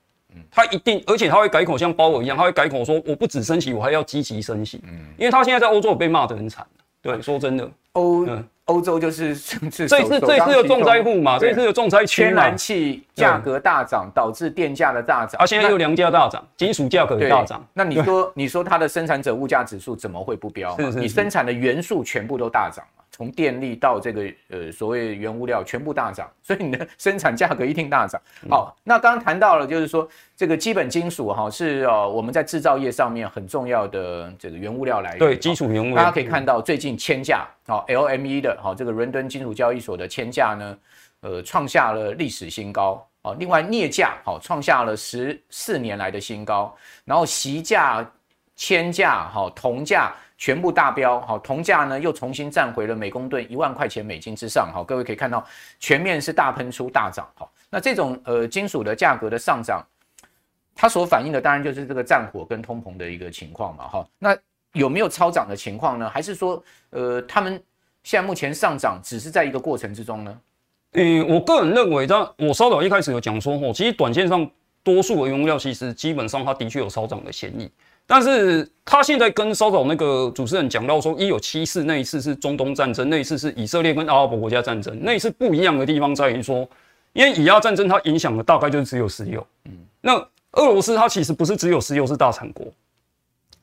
[0.52, 6.64] 他一定，而且他会改口像鲍尔一样，他会改口说我不止升息，我还要积极升息，嗯因为他现在在欧洲被骂得很惨，
[7.02, 8.24] 对，说真的，欧
[8.66, 20.76] 欧洲就是是这次这次的重灾户嘛，这次的重灾区，天然气价格大涨导致电价的大涨，啊，现在又粮价大涨，金属价格也大涨，那你说你说它的生产者物价指数怎么会不飙？
[20.76, 22.85] 是是是，你生产的元素全部都大涨。
[23.16, 28.20] 从电力到这个呃所谓原物料全部大涨，所以你的生产价格一定大涨。
[28.50, 35.18] 好，那刚刚谈到了就是说这个基本金属哈是呃我们在制造业上面很重要的这个原物料来源。
[35.18, 35.96] 对，基础原物料。
[35.96, 40.79] 大家可以看到最近铅价，好 LME 的，好这个伦敦金属交易所的铅价呢，
[41.22, 43.02] 呃创下了历史新高。
[43.22, 46.72] 哦，另外镍价好创下了十四年来的新高，
[47.05, 48.09] 然后锡价、
[48.56, 55.46] 铅价、哈铜价全部大飙，哈铜价呢又重新站回了每公吨一万块钱美金之上，哈，各位可以看到
[55.78, 59.86] 全面是大喷出大涨，哈，那这种呃金属的价格的上涨，
[60.74, 64.36] 它所反映的当然就是这个战火跟通膨的一个情况嘛，哈，那
[64.72, 66.08] 有没有超涨的情况呢？
[66.08, 67.62] 还是说呃他们
[68.02, 70.40] 现在目前上涨只是在一个过程之中呢？
[70.92, 74.48] 嗯，我个人认为，但我稍早一开始有讲说，哦，其实短线上
[74.82, 77.70] 多数的原物料其实基本上它的确有超涨的嫌疑，
[78.06, 86.68] 但是他现在跟稍早那个主持人讲到说，一九七四那一次是中东战争，那一次是以色列跟阿拉伯国家战争，那一次不一样的地方在于说，
[87.12, 90.14] 因为以阿战争它影响的大概就是只有石油，嗯，那
[90.52, 92.66] 俄罗斯它其实不是只有石油是大产国，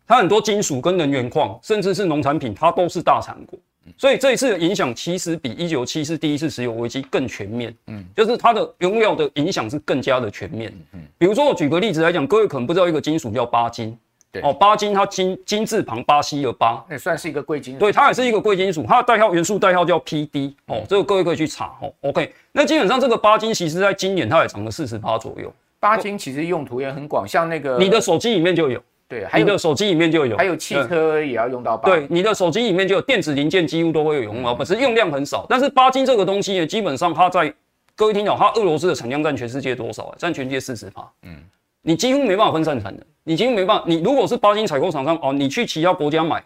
[0.05, 3.57] 它很多金属跟能源矿，甚至是农产品，它都是大产国。
[3.97, 13.97] 所以这一次的影响其实比一九七四第一次石油危机更全面，嗯，就是它的用料的影响是更加的全面，嗯，比如说我举个例子来讲，各位可能不知道一个金属叫巴金，
[14.33, 28.81] 对，哦，巴金它金金字旁巴西的巴，也算是一个贵金属，对，它也是一个贵金属，它的代号元素代号叫 PD，哦，这个各位可以去查，哦，OK，那基本上这个巴金其实在今年它也涨了四十趴左右，巴金其实用途也很广，像那个你的手机里面就有。
[29.05, 31.87] 对，你的手机里面就有，还有汽车也要用到巴。
[31.87, 35.45] 对，你的手机里面就有电子零件，几乎都会有用到，本身用量很少。
[35.47, 37.53] 但是巴金这个东西呢，基本上它在
[37.95, 40.15] 各位听到，它俄罗斯的产量占全世界多少啊？
[40.17, 41.07] 占全世界四十趴。
[41.23, 41.35] 嗯，
[41.83, 43.83] 你几乎没办法分散产能，你几乎没办法。
[43.87, 46.43] 你如果是巴金采购厂商哦，你去其他国家买，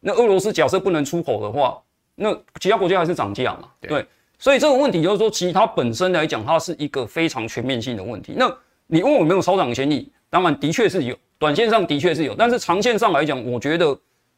[0.00, 1.80] 那俄罗斯假设不能出口的话，
[2.16, 3.68] 那其他国家还是涨价嘛？
[3.80, 4.06] 对，对，
[4.38, 8.34] 所以这个问题就是说，其实它本身来讲，它是一个非常全面性的问题。
[8.36, 8.52] 那
[8.86, 10.10] 你问我有没有超涨嫌疑？
[10.30, 11.16] 当然，的确是有。
[11.38, 13.86] 短线上的确是有，但是长线上来讲，我觉得，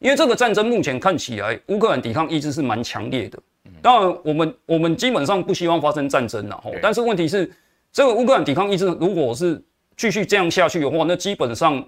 [0.01, 3.39] 因为这个战争目前看起来，乌克兰抵抗意志是蛮强烈的。
[3.81, 6.71] 当然，我们我们基本上不希望发生战争了哈。
[6.83, 7.51] 但是问题是，
[7.91, 9.63] 这个乌克兰抵抗意志如果是
[10.01, 11.85] 继续这样下去的话，那基本上。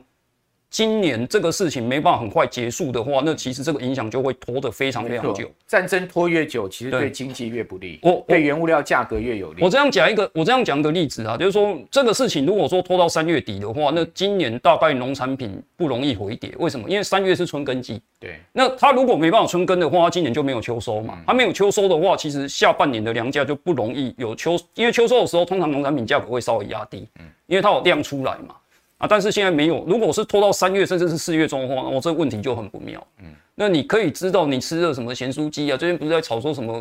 [0.73, 5.49] 今年这个事情没办法很快结束的话，那其实这个影响就会拖得非常非常久。
[5.67, 9.63] 战争拖越久，其实对经济越不利，我对原物料价格越有利。
[9.63, 16.51] 我这样讲一个，我这样讲一个例子啊，就是说这个事情如果说拖到三月底的话，那今年大概农产品不容易回跌。
[16.59, 16.89] 为什么？
[16.89, 18.01] 因为三月是春耕季。
[18.19, 18.41] 对。
[18.51, 21.19] 那它如果没办法春耕的话，它今年就没有秋收嘛。
[21.27, 28.55] 它没有秋收的话，其实下半年的粮价就不容易有秋，因为秋收的时候通常农产品价格会稍微压低，嗯，因为它有量出来嘛。
[29.03, 29.85] 啊，但是现在没有。
[29.85, 33.05] 如果是拖到三月甚至是四月中的话，那我这个问题就很不妙。
[33.19, 35.77] 嗯，那你可以知道你吃了什么咸酥鸡啊？
[35.77, 36.81] 最近不是在炒说什么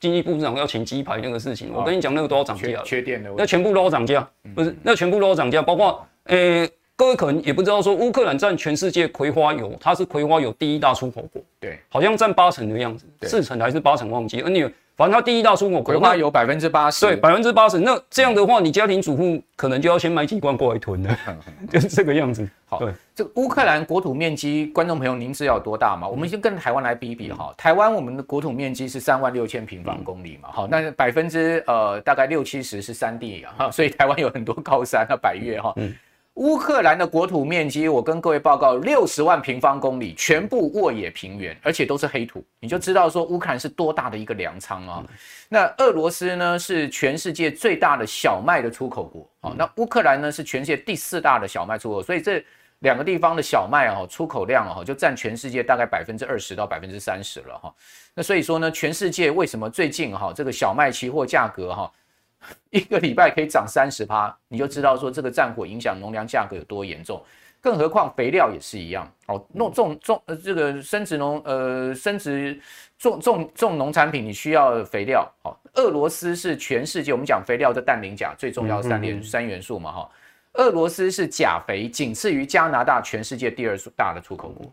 [0.00, 1.70] 经济部长要请鸡排那个事情？
[1.72, 2.82] 我跟你讲，那个都要涨价。
[2.84, 4.74] 缺电的，那全部都要涨价，不是？
[4.82, 14.42] 那全部都要涨价，包括诶、欸，各位可能也不知道说，乌克兰占全世界葵花油，它是葵花油第一大出口国，对，好像占八成的样子，四成还是八成忘记。
[14.42, 14.70] 而你。
[14.96, 17.78] 反正它第一大出口，葵花油百分之八十，对，百分之八十。
[17.78, 21.18] 那这样的话，你家庭主妇可能就要先买几罐过来囤了，
[21.72, 22.46] 就是这个样子。
[22.66, 26.06] 好，对，这个乌克兰国土面积，观众朋友您知道有多大吗？
[26.06, 27.50] 我们先跟台湾来比比哈。
[27.56, 35.72] 台湾我们的国土面积是三万六千平方公里嘛，好，那百分之呃大概六七十是山地啊，哈，所以台湾有很多高山啊，百岳哈。
[35.76, 35.94] 嗯
[36.40, 45.04] 乌克兰的国土面积，我跟各位报告，六十万平方公里，全部沃野平原，而且都是黑土，你就知道说乌克兰是多大的一个粮仓啊。
[45.50, 52.42] 那俄罗斯呢，是全世界最大的小麦的出口国，好，那乌克兰呢是全世界第四大的小麦出口，所以这
[52.78, 57.74] 两个地方的小麦啊，出口量啊，就占全世界大概百分之二十到百分之三十了哈。
[58.14, 61.92] 那所以说呢，全世界为什么最近哈这个小麦期货价格哈？
[62.70, 67.22] 一个礼拜可以涨三十趴，你就知道说这个战火影响农粮价格有多严重。
[67.62, 72.58] 更何况肥料也是一样哦，弄种种呃这个生殖农呃生殖
[72.98, 75.30] 种种种农产品，你需要肥料。
[75.42, 80.10] 哦，俄罗斯是全世界我们讲肥料的氮磷钾最重要的三元三元素嘛哈。
[80.54, 84.72] 俄罗斯是钾肥仅次于加拿大全世界第二大的出口国。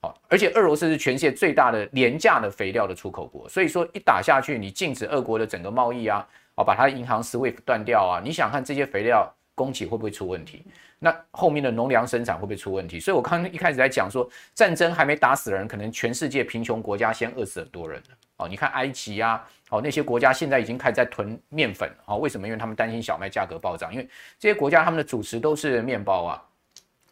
[0.00, 3.48] 好，而且俄罗斯是全世界最大的廉价的肥料的出口国。
[3.48, 6.24] 所以说一打下去，你禁止俄国的整个贸易啊。
[6.58, 8.20] 哦，把它的银行 SWIFT 断掉啊！
[8.22, 10.66] 你想看这些肥料供给会不会出问题？
[10.98, 12.98] 那后面的农粮生产会不会出问题？
[12.98, 18.02] 所以我刚刚一开始在讲说，战争还没打死人，可能全世界贫穷国家先饿死很多人。
[18.38, 21.88] 哦，你看埃及啊，哦那些国家现在已经开始在囤面粉。
[22.06, 22.48] 哦，为什么？
[22.48, 26.42] 因为他们担心小麦价格暴涨，因为这些国家他们的主食都是面包啊，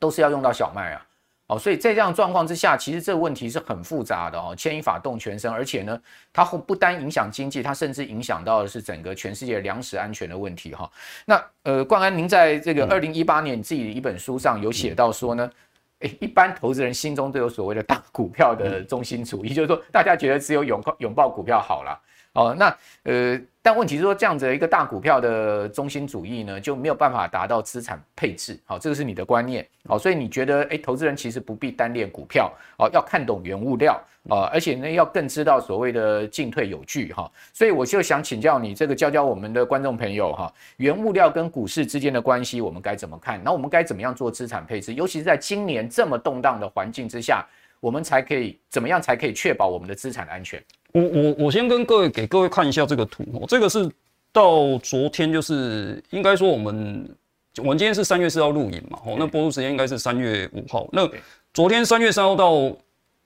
[0.01, 1.06] 都是要用到小麦啊。
[1.49, 6.01] 哦，所以在这样状况之下，其实这个问题是很复杂的哦，牵一发动全身，而且呢，
[6.33, 10.91] 它不单影响经济，它甚至影响到的是整个全世界粮食安全的问题哈。
[11.25, 15.49] 那呃，冠安，您在这个二零一八年你自己的一本书上有写到说呢，
[16.01, 21.97] 诶，一般投资人心中都有所谓的大股票的中心主义，就是说大家觉得只有拥抱拥抱股票好了。
[22.37, 28.59] 哦，那呃，但问题是说，这样子的一个大股票的中心主义呢，就没有办法达到资产配置。
[28.67, 29.67] 好，这个是你的观念。
[29.89, 33.95] 好，所以你觉得，哎，投资人其实不必单恋股票，哦，要看懂原物料，
[34.29, 37.31] 啊，而且呢，要更知道所谓的进退有据，哈。
[37.55, 43.43] 所以我就想请教你，这个教教我们的观众朋友，哈，原物料跟股市之间的关系，我们该怎么看？
[43.43, 44.93] 那我们该怎么样做资产配置？
[44.93, 47.47] 尤其是在今年这么动荡的环境之下，
[47.81, 50.63] 我们才可以怎么样才可以确保我们的资产安全？
[50.97, 53.87] 我我我先跟各位给各位看一下这个图哦，这个是
[54.33, 57.09] 到昨天，就是应该说我们
[57.59, 60.89] 我们今天是三月四号录影嘛，哦，那播出时间应该是三月五号。
[60.93, 61.09] 那
[61.53, 62.53] 昨天三月三号到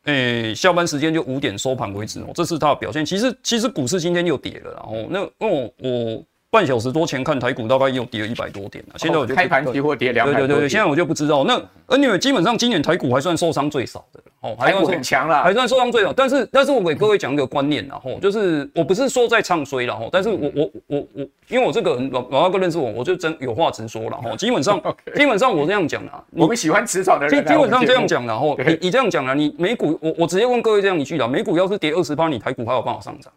[0.04, 3.04] 诶、欸、下班时间就五点收盘为止哦，这是它的表现。
[3.06, 6.24] 其实其实股市今天又跌了，然后那因为我我。
[6.52, 10.48] 半小时多前看台股大概又跌了一百多点了，现在我就开盘期货跌两百多点。
[10.48, 11.44] 对对对，现在我就不知道。
[11.44, 11.54] 那
[11.86, 16.12] 而且基本上今年台股还算受伤最少的哦，台股很强了，还算受伤最少。
[16.12, 24.34] 但是但是我给各位讲一个观念啦吼，就是我不是说在唱衰了吼，但是我我我我，因为我这个人老老大哥认识我，我就真有话直说了吼。
[24.34, 24.82] 基本上
[25.14, 27.46] 基本上我这样讲啦，我们喜欢直爽的人。
[27.46, 33.32] 基本上这样讲啦吼，你你这样讲啦，你美股我我直接问各位这样一句啦，美股要是跌二十趴，你台股还有办法上涨？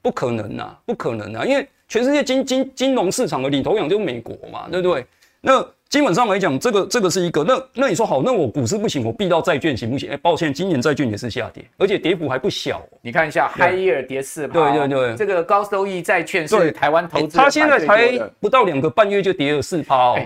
[0.00, 1.66] 不可能呐，不可能啊，因为。
[1.92, 5.04] 全世界金金金融市场的领头羊就是美国嘛，对不对？
[5.42, 7.44] 那基本上来讲，这个这个是一个。
[7.44, 10.10] 那那你说好，那我股市不行，我避到债券行不行？
[10.10, 12.82] 哎，抱歉，今年债券也是下跌，而且跌幅还不小。
[13.02, 14.54] 你看一下，High Yield 跌四趴。
[14.54, 17.36] 对对对，这个高收益债券是台湾投资。
[17.36, 20.18] 它现在才不到两个半月就跌了四趴哦。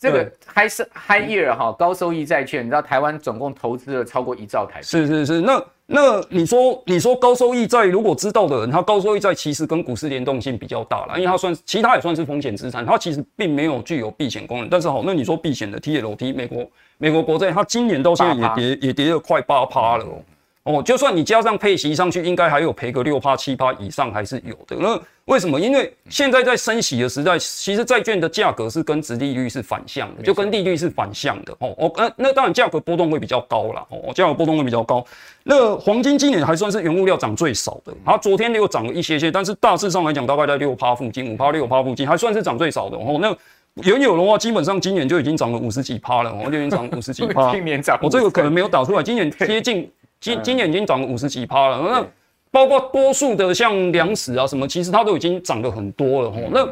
[0.00, 4.86] 这个 High 是 High Yield 哈，高收益债券，你知道台湾总共投资了超过一兆台币。
[4.86, 5.64] 是是是，那。
[5.94, 14.70] 那你说，你说高收益债，如果知道的人，他高收益债其实跟股市联动性比较大了，因为它算，其他也算是风险资产，它其实并没有具有避险功能。
[14.70, 20.16] 但是好，那你说避险的 TLT，美国美国国债，它今年到现在也跌也跌了快八趴了哦。
[20.64, 24.76] 哦，就算你加上配息上去，应该还有赔个六趴七趴以上还是有的。
[24.78, 25.58] 那为什么？
[25.58, 31.52] 因为现在在升息的时代，其实债券的价格是跟殖利率是反向的，就跟利率是反向的。
[31.58, 33.84] 哦哦，那那当然价格波动会比较高啦。
[33.90, 35.04] 哦，价格波动会比较高。
[35.42, 42.96] 那黄金今年还算是原物料涨最少的，它昨天又涨了一些些，但是大致上来讲，大概在六趴附近，五趴六趴附近，还算是涨最少的。
[42.96, 43.36] 哦，那
[43.82, 47.50] 原有的话，基本上今年就已经涨了五十几趴了，哦，就已经涨五十几趴。
[47.54, 49.90] 今年涨，我这个可能没有打出来，今年 接近。
[50.22, 52.06] 今今年已经涨了五十几趴了，那
[52.52, 56.38] 包括多数的像粮食啊什么，其实它都已经涨了很多了吼。
[56.52, 56.68] 那，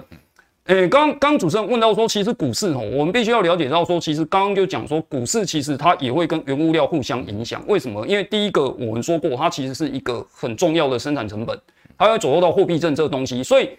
[0.73, 7.61] 诶，刚刚主持人问到说，其实股市吼，我们必须要了解到说，其实刚刚就讲说，股市其实它也会跟原物料互相影响。
[7.67, 8.07] 为什么？
[8.07, 11.59] 因为第一个我们说过，它其实是一个很重要的生产成本，
[11.99, 13.43] 它会左右到货币政策东西。
[13.43, 13.71] 所以，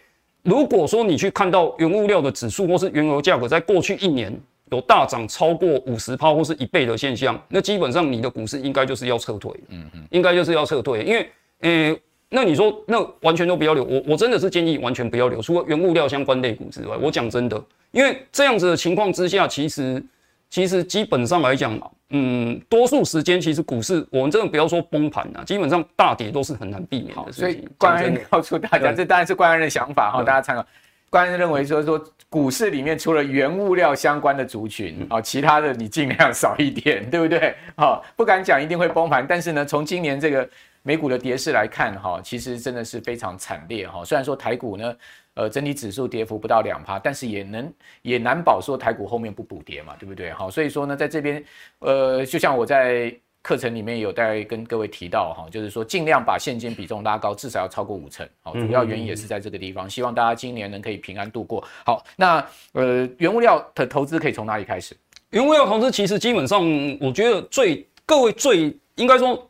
[0.43, 4.37] 如果说你去看到原物料的指数或是原油价格，在过去一年，
[4.71, 11.29] 有大涨超过五十趴或是一倍的现象，那基本上你的股市应该就是要撤退，嗯嗯，应该就是要撤退，因为，
[11.59, 11.95] 呃，
[12.29, 20.01] 那你说那完全都不要留，我我真的是建议完全不要留，除了原物料相关类股之外，我讲真的，因为这样子的情况之下，其实
[20.49, 21.77] 其实基本上来讲，
[22.11, 27.31] 嗯，多数时间其实股市我们真的不要说崩盘啊，基本上大跌都是很难避免的。
[27.33, 30.65] 所以关安告诉大家，这当然是冠安的想法哈，大家参考。
[31.09, 32.01] 关安认为说说
[32.31, 37.53] 股市里面除了原物料相关的族群啊，其他的你尽量少一点， 对不对？
[37.75, 40.49] 好，不敢讲一定会崩盘，但是呢，从今年这个
[40.81, 44.01] 美股的跌势来看，哈，其实真的是非常惨烈哈。
[44.05, 44.95] 虽然说台股呢，
[45.33, 50.31] 呃，整体指数跌幅不到两趴，但是也能也难保说台股后面不补跌嘛，对不对？
[50.31, 51.43] 好，所以说呢，在这边，
[51.79, 53.13] 呃，就像我在。
[53.41, 58.27] 课程里面有在跟各位提到哈，就是说尽量把现金比重拉高，至少要超过五成。
[58.41, 59.89] 好，主要原因也是在这个地方。
[59.89, 61.63] 希望大家今年能可以平安度过。
[61.85, 64.95] 好，那呃，原物料的投资可以从哪里开始？
[65.31, 66.61] 原物料投资其实基本上，
[66.99, 69.47] 我觉得最各位最应该说，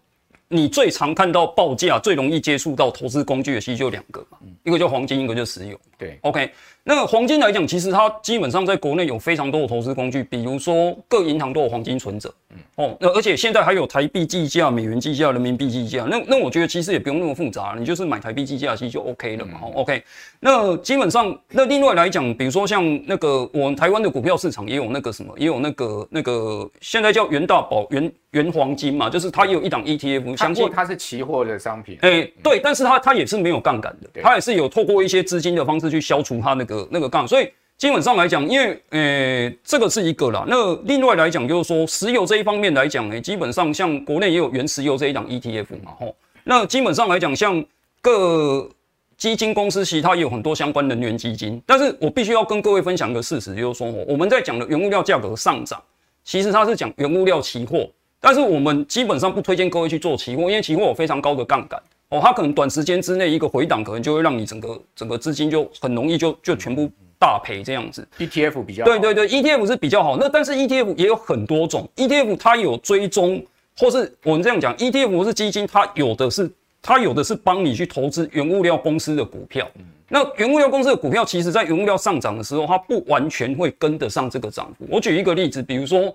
[0.48, 5.78] 你最常看到报价、最容易接触到投资工具的，其实就两个嘛，一个叫黄金，一个就石油。
[5.98, 6.52] 对，OK。
[6.84, 12.34] 那个黄金来讲，其实它基本上在国内有非常多的投资工具，比如说各银行都有黄金存折，嗯，
[12.76, 20.04] 哦，那而且现在还有台币计价、美元计价、人民币计价，那那我觉得其实也不用那么复杂，你就是买台币计价其实就 OK 了嘛，嗯，OK。
[20.40, 36.88] 那基本上，那另外来讲，比如说像那个我们台湾的股票市场也有那个什么，也有那个那个现在叫元大宝元元黄金嘛，就是它也有一档 ETF，相信它是期货的商品，哎，欸，对，但是它它也是没有杠杆的，它也是有透过一些资金的方式去消除它那个。
[36.92, 37.50] 那个杠，所以
[37.82, 40.46] 基本上来讲，因为呃，这个是一个啦。
[40.48, 46.16] 那另外来讲，就是说石油这一方面来讲呢，基本上像国内也有原石油这一档 ETF 嘛，吼。
[46.44, 47.66] 那基本上来讲，像
[48.00, 48.70] 各
[49.18, 51.60] 基金公司其实它也有很多相关能源基金。
[51.66, 55.82] 但是我必须要跟各位分享一个事实，就是说，我们在讲的原物料价格上涨，
[56.24, 66.88] 其实它是讲原物料期货，但是我们基本上不推荐各位去做期货，因为期货有非常高的杠杆哦，它可能短时间之内一个回档，可能就会让你整个整个资金就很容易就就全部。
[67.22, 70.18] 大赔这样子，ETF 比较对对对，ETF 是比较好。
[70.18, 73.46] 那但是 ETF 也有很多种，ETF 它有追踪，
[73.78, 76.52] 或是我们这样讲，ETF 不是基金，它有的是
[76.82, 79.70] 它有的是帮你去投资原物料公司的股票。
[80.08, 84.88] 那原物料公司的股票，其实在原物料上涨的时候，它不完全会跟得上这个涨幅。
[84.90, 86.12] 我举一个例子，比如说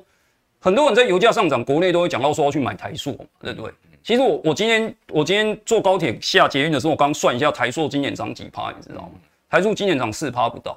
[0.58, 3.72] 很多人在油价上涨，国内都会讲到说要去买台塑，对不对？
[4.02, 9.12] 其实我我今天我今天坐高铁下捷运的时候，我刚算一下台塑今年涨几趴，你知道吗？
[9.48, 10.76] 台塑今年涨四趴不到。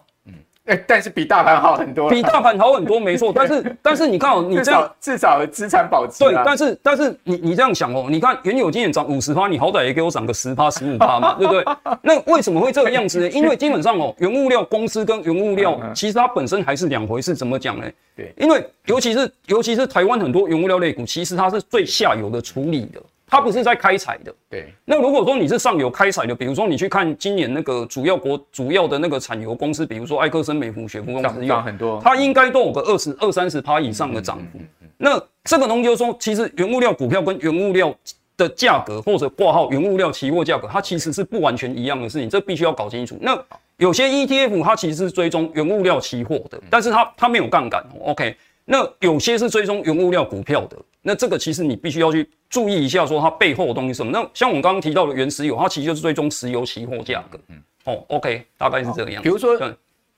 [0.88, 3.32] 但是比大盘好很多，比大盘好很多，没错。
[3.34, 6.24] 但是 但是你看哦，你这样至少资产保值。
[6.24, 11.63] 对，但是但是你你这样想哦，你看原油今年涨五十趴，你好歹也给我涨个十趴十五趴嘛，对不对？
[12.01, 13.30] 那为什么会这个样子呢？
[13.30, 17.36] 因为基本上哦，原物料公司跟原物料其实它本身还是两回事。
[17.36, 17.86] 怎么讲呢？
[18.15, 22.99] 对，因为尤其是尤其是台湾很多原物料类股，其实它是最下游的处理的。
[23.30, 24.73] 它不是在开采的，对。
[24.86, 34.43] 那如果说你是上游开采的，比如说你去看今年那个主要国主要的那个产油公司，比如说埃克森美孚、雪佛公司，涨很多，它应该都有个二十二三十趴以上的涨幅。
[34.43, 37.93] 嗯嗯嗯嗯、那这个东西就是说，其实原物料股票跟原物料
[38.36, 43.17] 的价格或者挂号原物料期货价格，它其实是不完全一样的事情，这必须要搞清楚。
[43.21, 43.38] 那
[43.77, 48.36] 有些 ETF 它其实是追踪原物料期货的，但是它它没有杠杆，OK。
[48.65, 54.12] 那有些是追踪原物料股票的，那这个其实你必须要去注意一下，说它背后的东西是什么。
[54.12, 57.39] 那像我们刚刚提到的原石油，它其实就是追踪石油期货价格。
[57.47, 59.30] 嗯，哦，OK，大概是这个样子。
[59.30, 59.58] 比如说，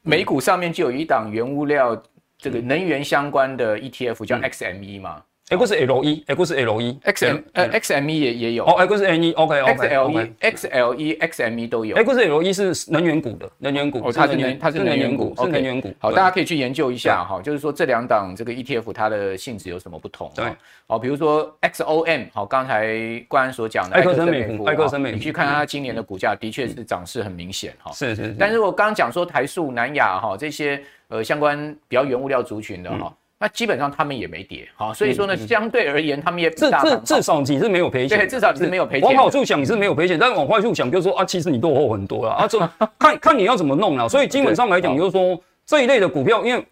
[0.01, 2.01] 美股上面就有一档原物料
[2.37, 5.21] 这个能源相关的 ETF，叫 XME 嘛。
[5.51, 10.95] X L E，X L E，X M 呃 X M E 也也有哦，X L E，OK，X L E，X L
[10.95, 11.95] E，X M E 都有。
[11.97, 15.93] X L E 是能源股的，能源股哦，它是能它是能源股，是能源股。
[15.99, 20.31] 好，大家可以去研究一下哈，就是说这两档这个 ETF 它的性质有什么不同？
[20.33, 20.45] 对，
[20.87, 27.91] 好，比如说 X O M，好，刚才冠安所讲的埃克森美孚，埃克森美孚，你去看它今年的股价，的确是涨势很明显哈。
[27.91, 28.35] 是是是。
[28.39, 33.13] 但是我刚刚讲说台塑、南亚哈这些呃相关比较原物料族群的哈。
[33.41, 39.09] 那基本上他们也没跌，好，所以说呢，相对而言，他们也至至至少你是没有赔钱，对，至少你是没有赔钱。
[39.09, 42.59] 往好处想，你是没有赔钱，但是往坏处想，就是说啊，其实你落后很多了啊，这
[42.99, 44.07] 看看你要怎么弄了。
[44.07, 46.63] 所以基本上来讲，就是说这一类的股票，因为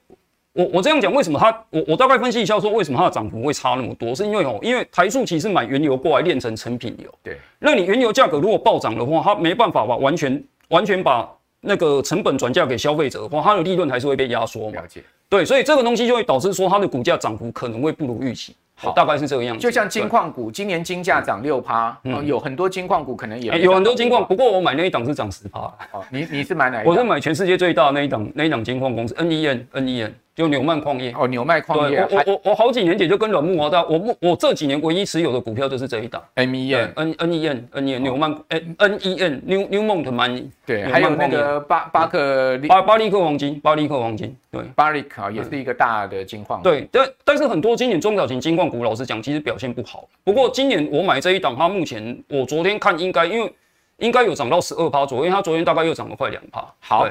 [0.53, 11.27] 我我这样讲，为什么它我我大概分析一下，说为什么它的涨幅会差那么多，是因为哦，因为台塑其实买原油过来炼成成品油，对，那你原油价格如果暴涨的话，它没办法把完全完全把
[11.61, 14.81] 那个成本转嫁给消费者的话，它的利润还是会被压缩嘛。
[14.81, 15.03] 了解。
[15.27, 18.55] 对，所以这个东西就会导致说它的股价涨幅可能会不如预期。
[18.75, 19.61] 好，大概是这个样子。
[19.61, 25.59] 就像金矿股，今年金价涨六趴，嗯，有很多金矿股可能也有很多金矿，不过我买那一档是涨十趴。
[25.91, 26.93] 哦，你你是买哪一档？
[26.93, 30.11] 我是买全世界最大的那一档，那一档金矿公司，NEN，NEN。
[30.39, 39.67] 就纽曼矿业哦，纽曼矿业，我我我好几年前就跟阮木华在，我我这几年唯一持有的股票就是这一档，M E N N N E N N E N 纽曼 N N E N New
[39.67, 50.07] Newmont Money，对，还有那个巴巴克巴巴利克黄金，巴利克黄金，对，巴利克也是一个大的金矿，对，但但是很多今年中小型金矿股，老实讲，其实表现不好。
[50.23, 53.53] 不过今年我买这一档，它目前我昨天看应该因为
[53.97, 56.65] 应该有涨到十二趴左右，因为它昨天大概又涨了快两趴。
[56.79, 57.05] 好。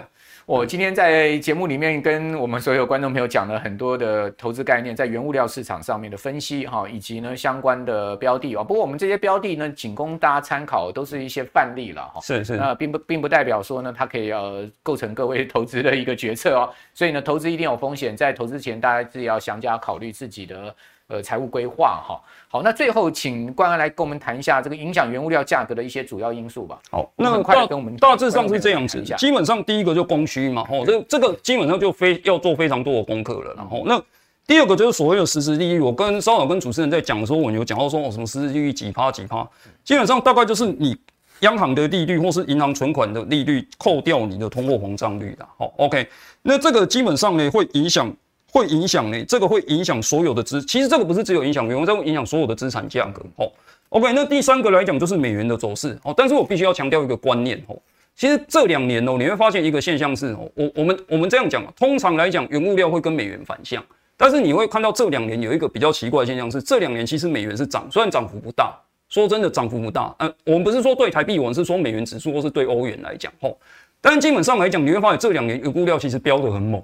[0.49, 8.65] 我今天在节目里面跟我们所有观众朋友讲了很多的投资概念，在原物料市场上面的分析哈，以及呢相关的标的啊。
[8.65, 12.21] 不过我们这些标的呢，仅供大家参考，都是一些范例了哈。
[12.23, 16.71] 是是，那并不并不代表说呢，它可以呃构成各位投资的一个决策哦。
[16.95, 20.75] 所以呢，投资一定有风险，在投资前大家自己要详加考虑自己的。
[21.09, 26.79] 呃，财务规划哈，好，那最后请冠安来跟我们谈一下这个影响原物料价格的一些主要因素吧。
[26.91, 33.99] 好，那很快跟我们大致上是这样子，基本上第一个就供需嘛，哦，这这个基本上就非要做非常多的功课了，然后那
[34.47, 39.49] 第二个就是所谓的实质利率，我跟稍早跟主持人在讲的时候，我有讲到说哦，什么实质利率几趴几趴，
[39.83, 40.95] 基本上大概就是你
[41.41, 46.07] 央行的利率或是银行存款的利率扣掉你的通货膨胀率的，好，OK，
[46.43, 48.15] 那这个基本上呢会影响。
[48.51, 53.23] 会影响呢，这个会影响所有的资，其实这个不是只有影响原油，这会影响所有的资产价格。
[53.37, 53.51] 哦
[53.91, 55.99] ，OK，那第三个来讲就是美元的走势。
[56.03, 57.63] 哦，但是我必须要强调一个观念。
[57.67, 57.77] 哦，
[58.17, 63.85] 其实这两年哦，你会发现一个现象是，哦，我我们我们这样讲，通常来讲原物料会跟美元反向，
[64.17, 68.75] 但是你会看到这两年有一个比较奇怪的现象是，这两年其实美元是涨，虽然涨幅不大，
[69.11, 70.15] 说真的涨幅不大。
[70.21, 73.31] 嗯，我们不是说对台币，我们是说美元指数或是对欧元来讲。
[73.41, 73.55] 哦。
[74.01, 76.83] 但基本上来讲，你会发现这两年原物料其实飙得很猛。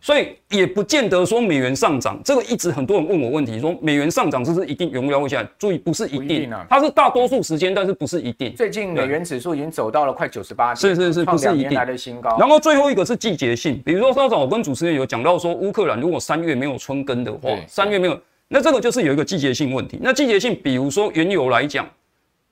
[0.00, 5.48] 所以也不见得说美元上涨，这个一直很多人问我问题，说美元上涨是不是一定原物料会下来？
[5.58, 8.52] 注意不是一定，一定啊，它是大多数时间，但是不是一定。
[8.54, 11.74] 最近美元指数已经走到了快九十八，是是是，不是一定。
[11.74, 12.36] 来的新高。
[12.36, 20.00] 然后最后一个是季节性，比如说稍早我跟主持人有讲到说，乌克兰如果三月没有春耕的话，三月没有，那这个就是有一个季节性问题。
[20.02, 21.88] 那季节性，比如说原油来讲，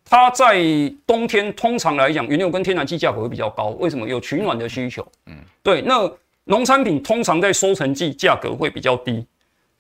[0.04, 0.62] 它在
[1.04, 4.08] 冬天通常来讲，原油跟天然气价格会比较高，为什么？
[4.08, 5.04] 有取暖的需求。
[5.26, 6.08] 嗯，对，那。
[6.44, 9.26] 农产品通常在收成季价格会比较低，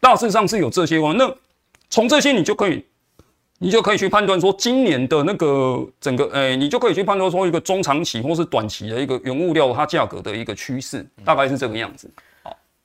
[0.00, 1.14] 大致上是有这些哦。
[1.16, 1.30] 那
[1.90, 2.84] 从这些你就可以，
[3.58, 12.10] 你就可以去判断说，今年的那个整个，哎，你就可以去判断说一个中长期或是短期的一个原物料它价格的一个趋势，大概是这个样子。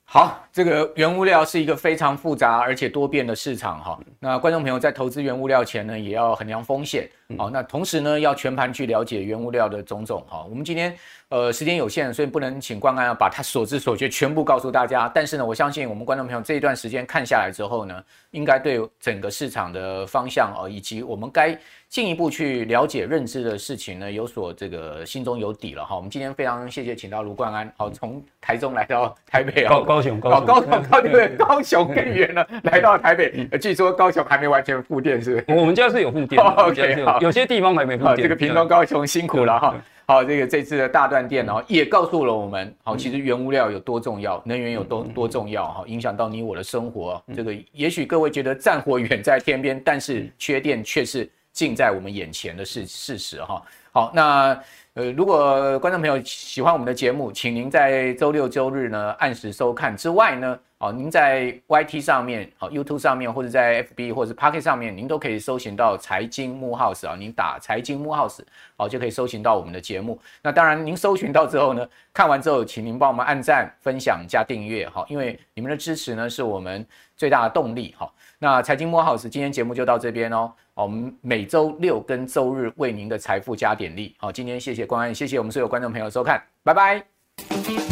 [0.04, 4.00] 好，这个原物料是一个非常复杂而且多变的市场哈。
[4.20, 7.10] 那观众朋友在投资原物料前呢，也要衡量风险。
[7.38, 10.44] 好，那同时呢，要全盘去了解原物料的种种哈。
[10.50, 10.96] 我们今天
[11.30, 15.10] 呃时间有限，所以不能请冠安要把他所知所觉全部告诉大家。
[15.14, 21.56] 但是呢，我相信我们观众朋友这一段时间看下来之后呢，应该对整个市场的方向啊，以及我们该。
[21.90, 25.96] 进一步去了解认知的事情呢，有所这个心中有底了哈。
[25.96, 35.60] 我们今天非常谢谢请到卢冠安，好，从台中来到台北啊，高高雄，高雄，高雄高对高雄更远了，来到台北，据说高雄还没完全复电，是不是？
[35.60, 38.18] 我们家是有复电，OK，好，有些地方还没复电。
[38.18, 39.76] 这个屏东高雄辛苦了哈。
[40.06, 47.22] 好，这个这次的大断电哦，也告诉了我们，好，其实原物料有多重要，能源有多多重要哈，影响到你我的生活。
[47.36, 51.30] 这个也许各位觉得战火远在天边，但是缺电却是。
[51.52, 53.62] 近在我们眼前的事事实哈，
[53.92, 54.58] 好，那
[54.94, 68.40] 呃，如果观众朋友喜欢我们的节目，请您在周六周日呢按时收看之外呢，哦，您在 YT 上面、好 YouTube 上面，或者在 FB 或者是 Pocket 上面，您都可以搜寻到财经慕 House 啊，您打财经慕 House，
[68.78, 70.18] 好，就可以搜寻到我们的节目。
[70.42, 76.86] 那当然，您搜寻到之后呢，看完之后，请您帮我们按赞、分享、加订阅，好，因为你们的支持呢是我们
[77.18, 78.14] 最大的动力，好。
[78.40, 80.50] 那财经慕 House 今天节目就到这边哦。
[80.76, 84.16] 我们每周六跟周日为您的财富加点力。
[84.18, 87.89] 好，今天谢谢冠安，谢谢我们所有观众朋友收看，拜拜。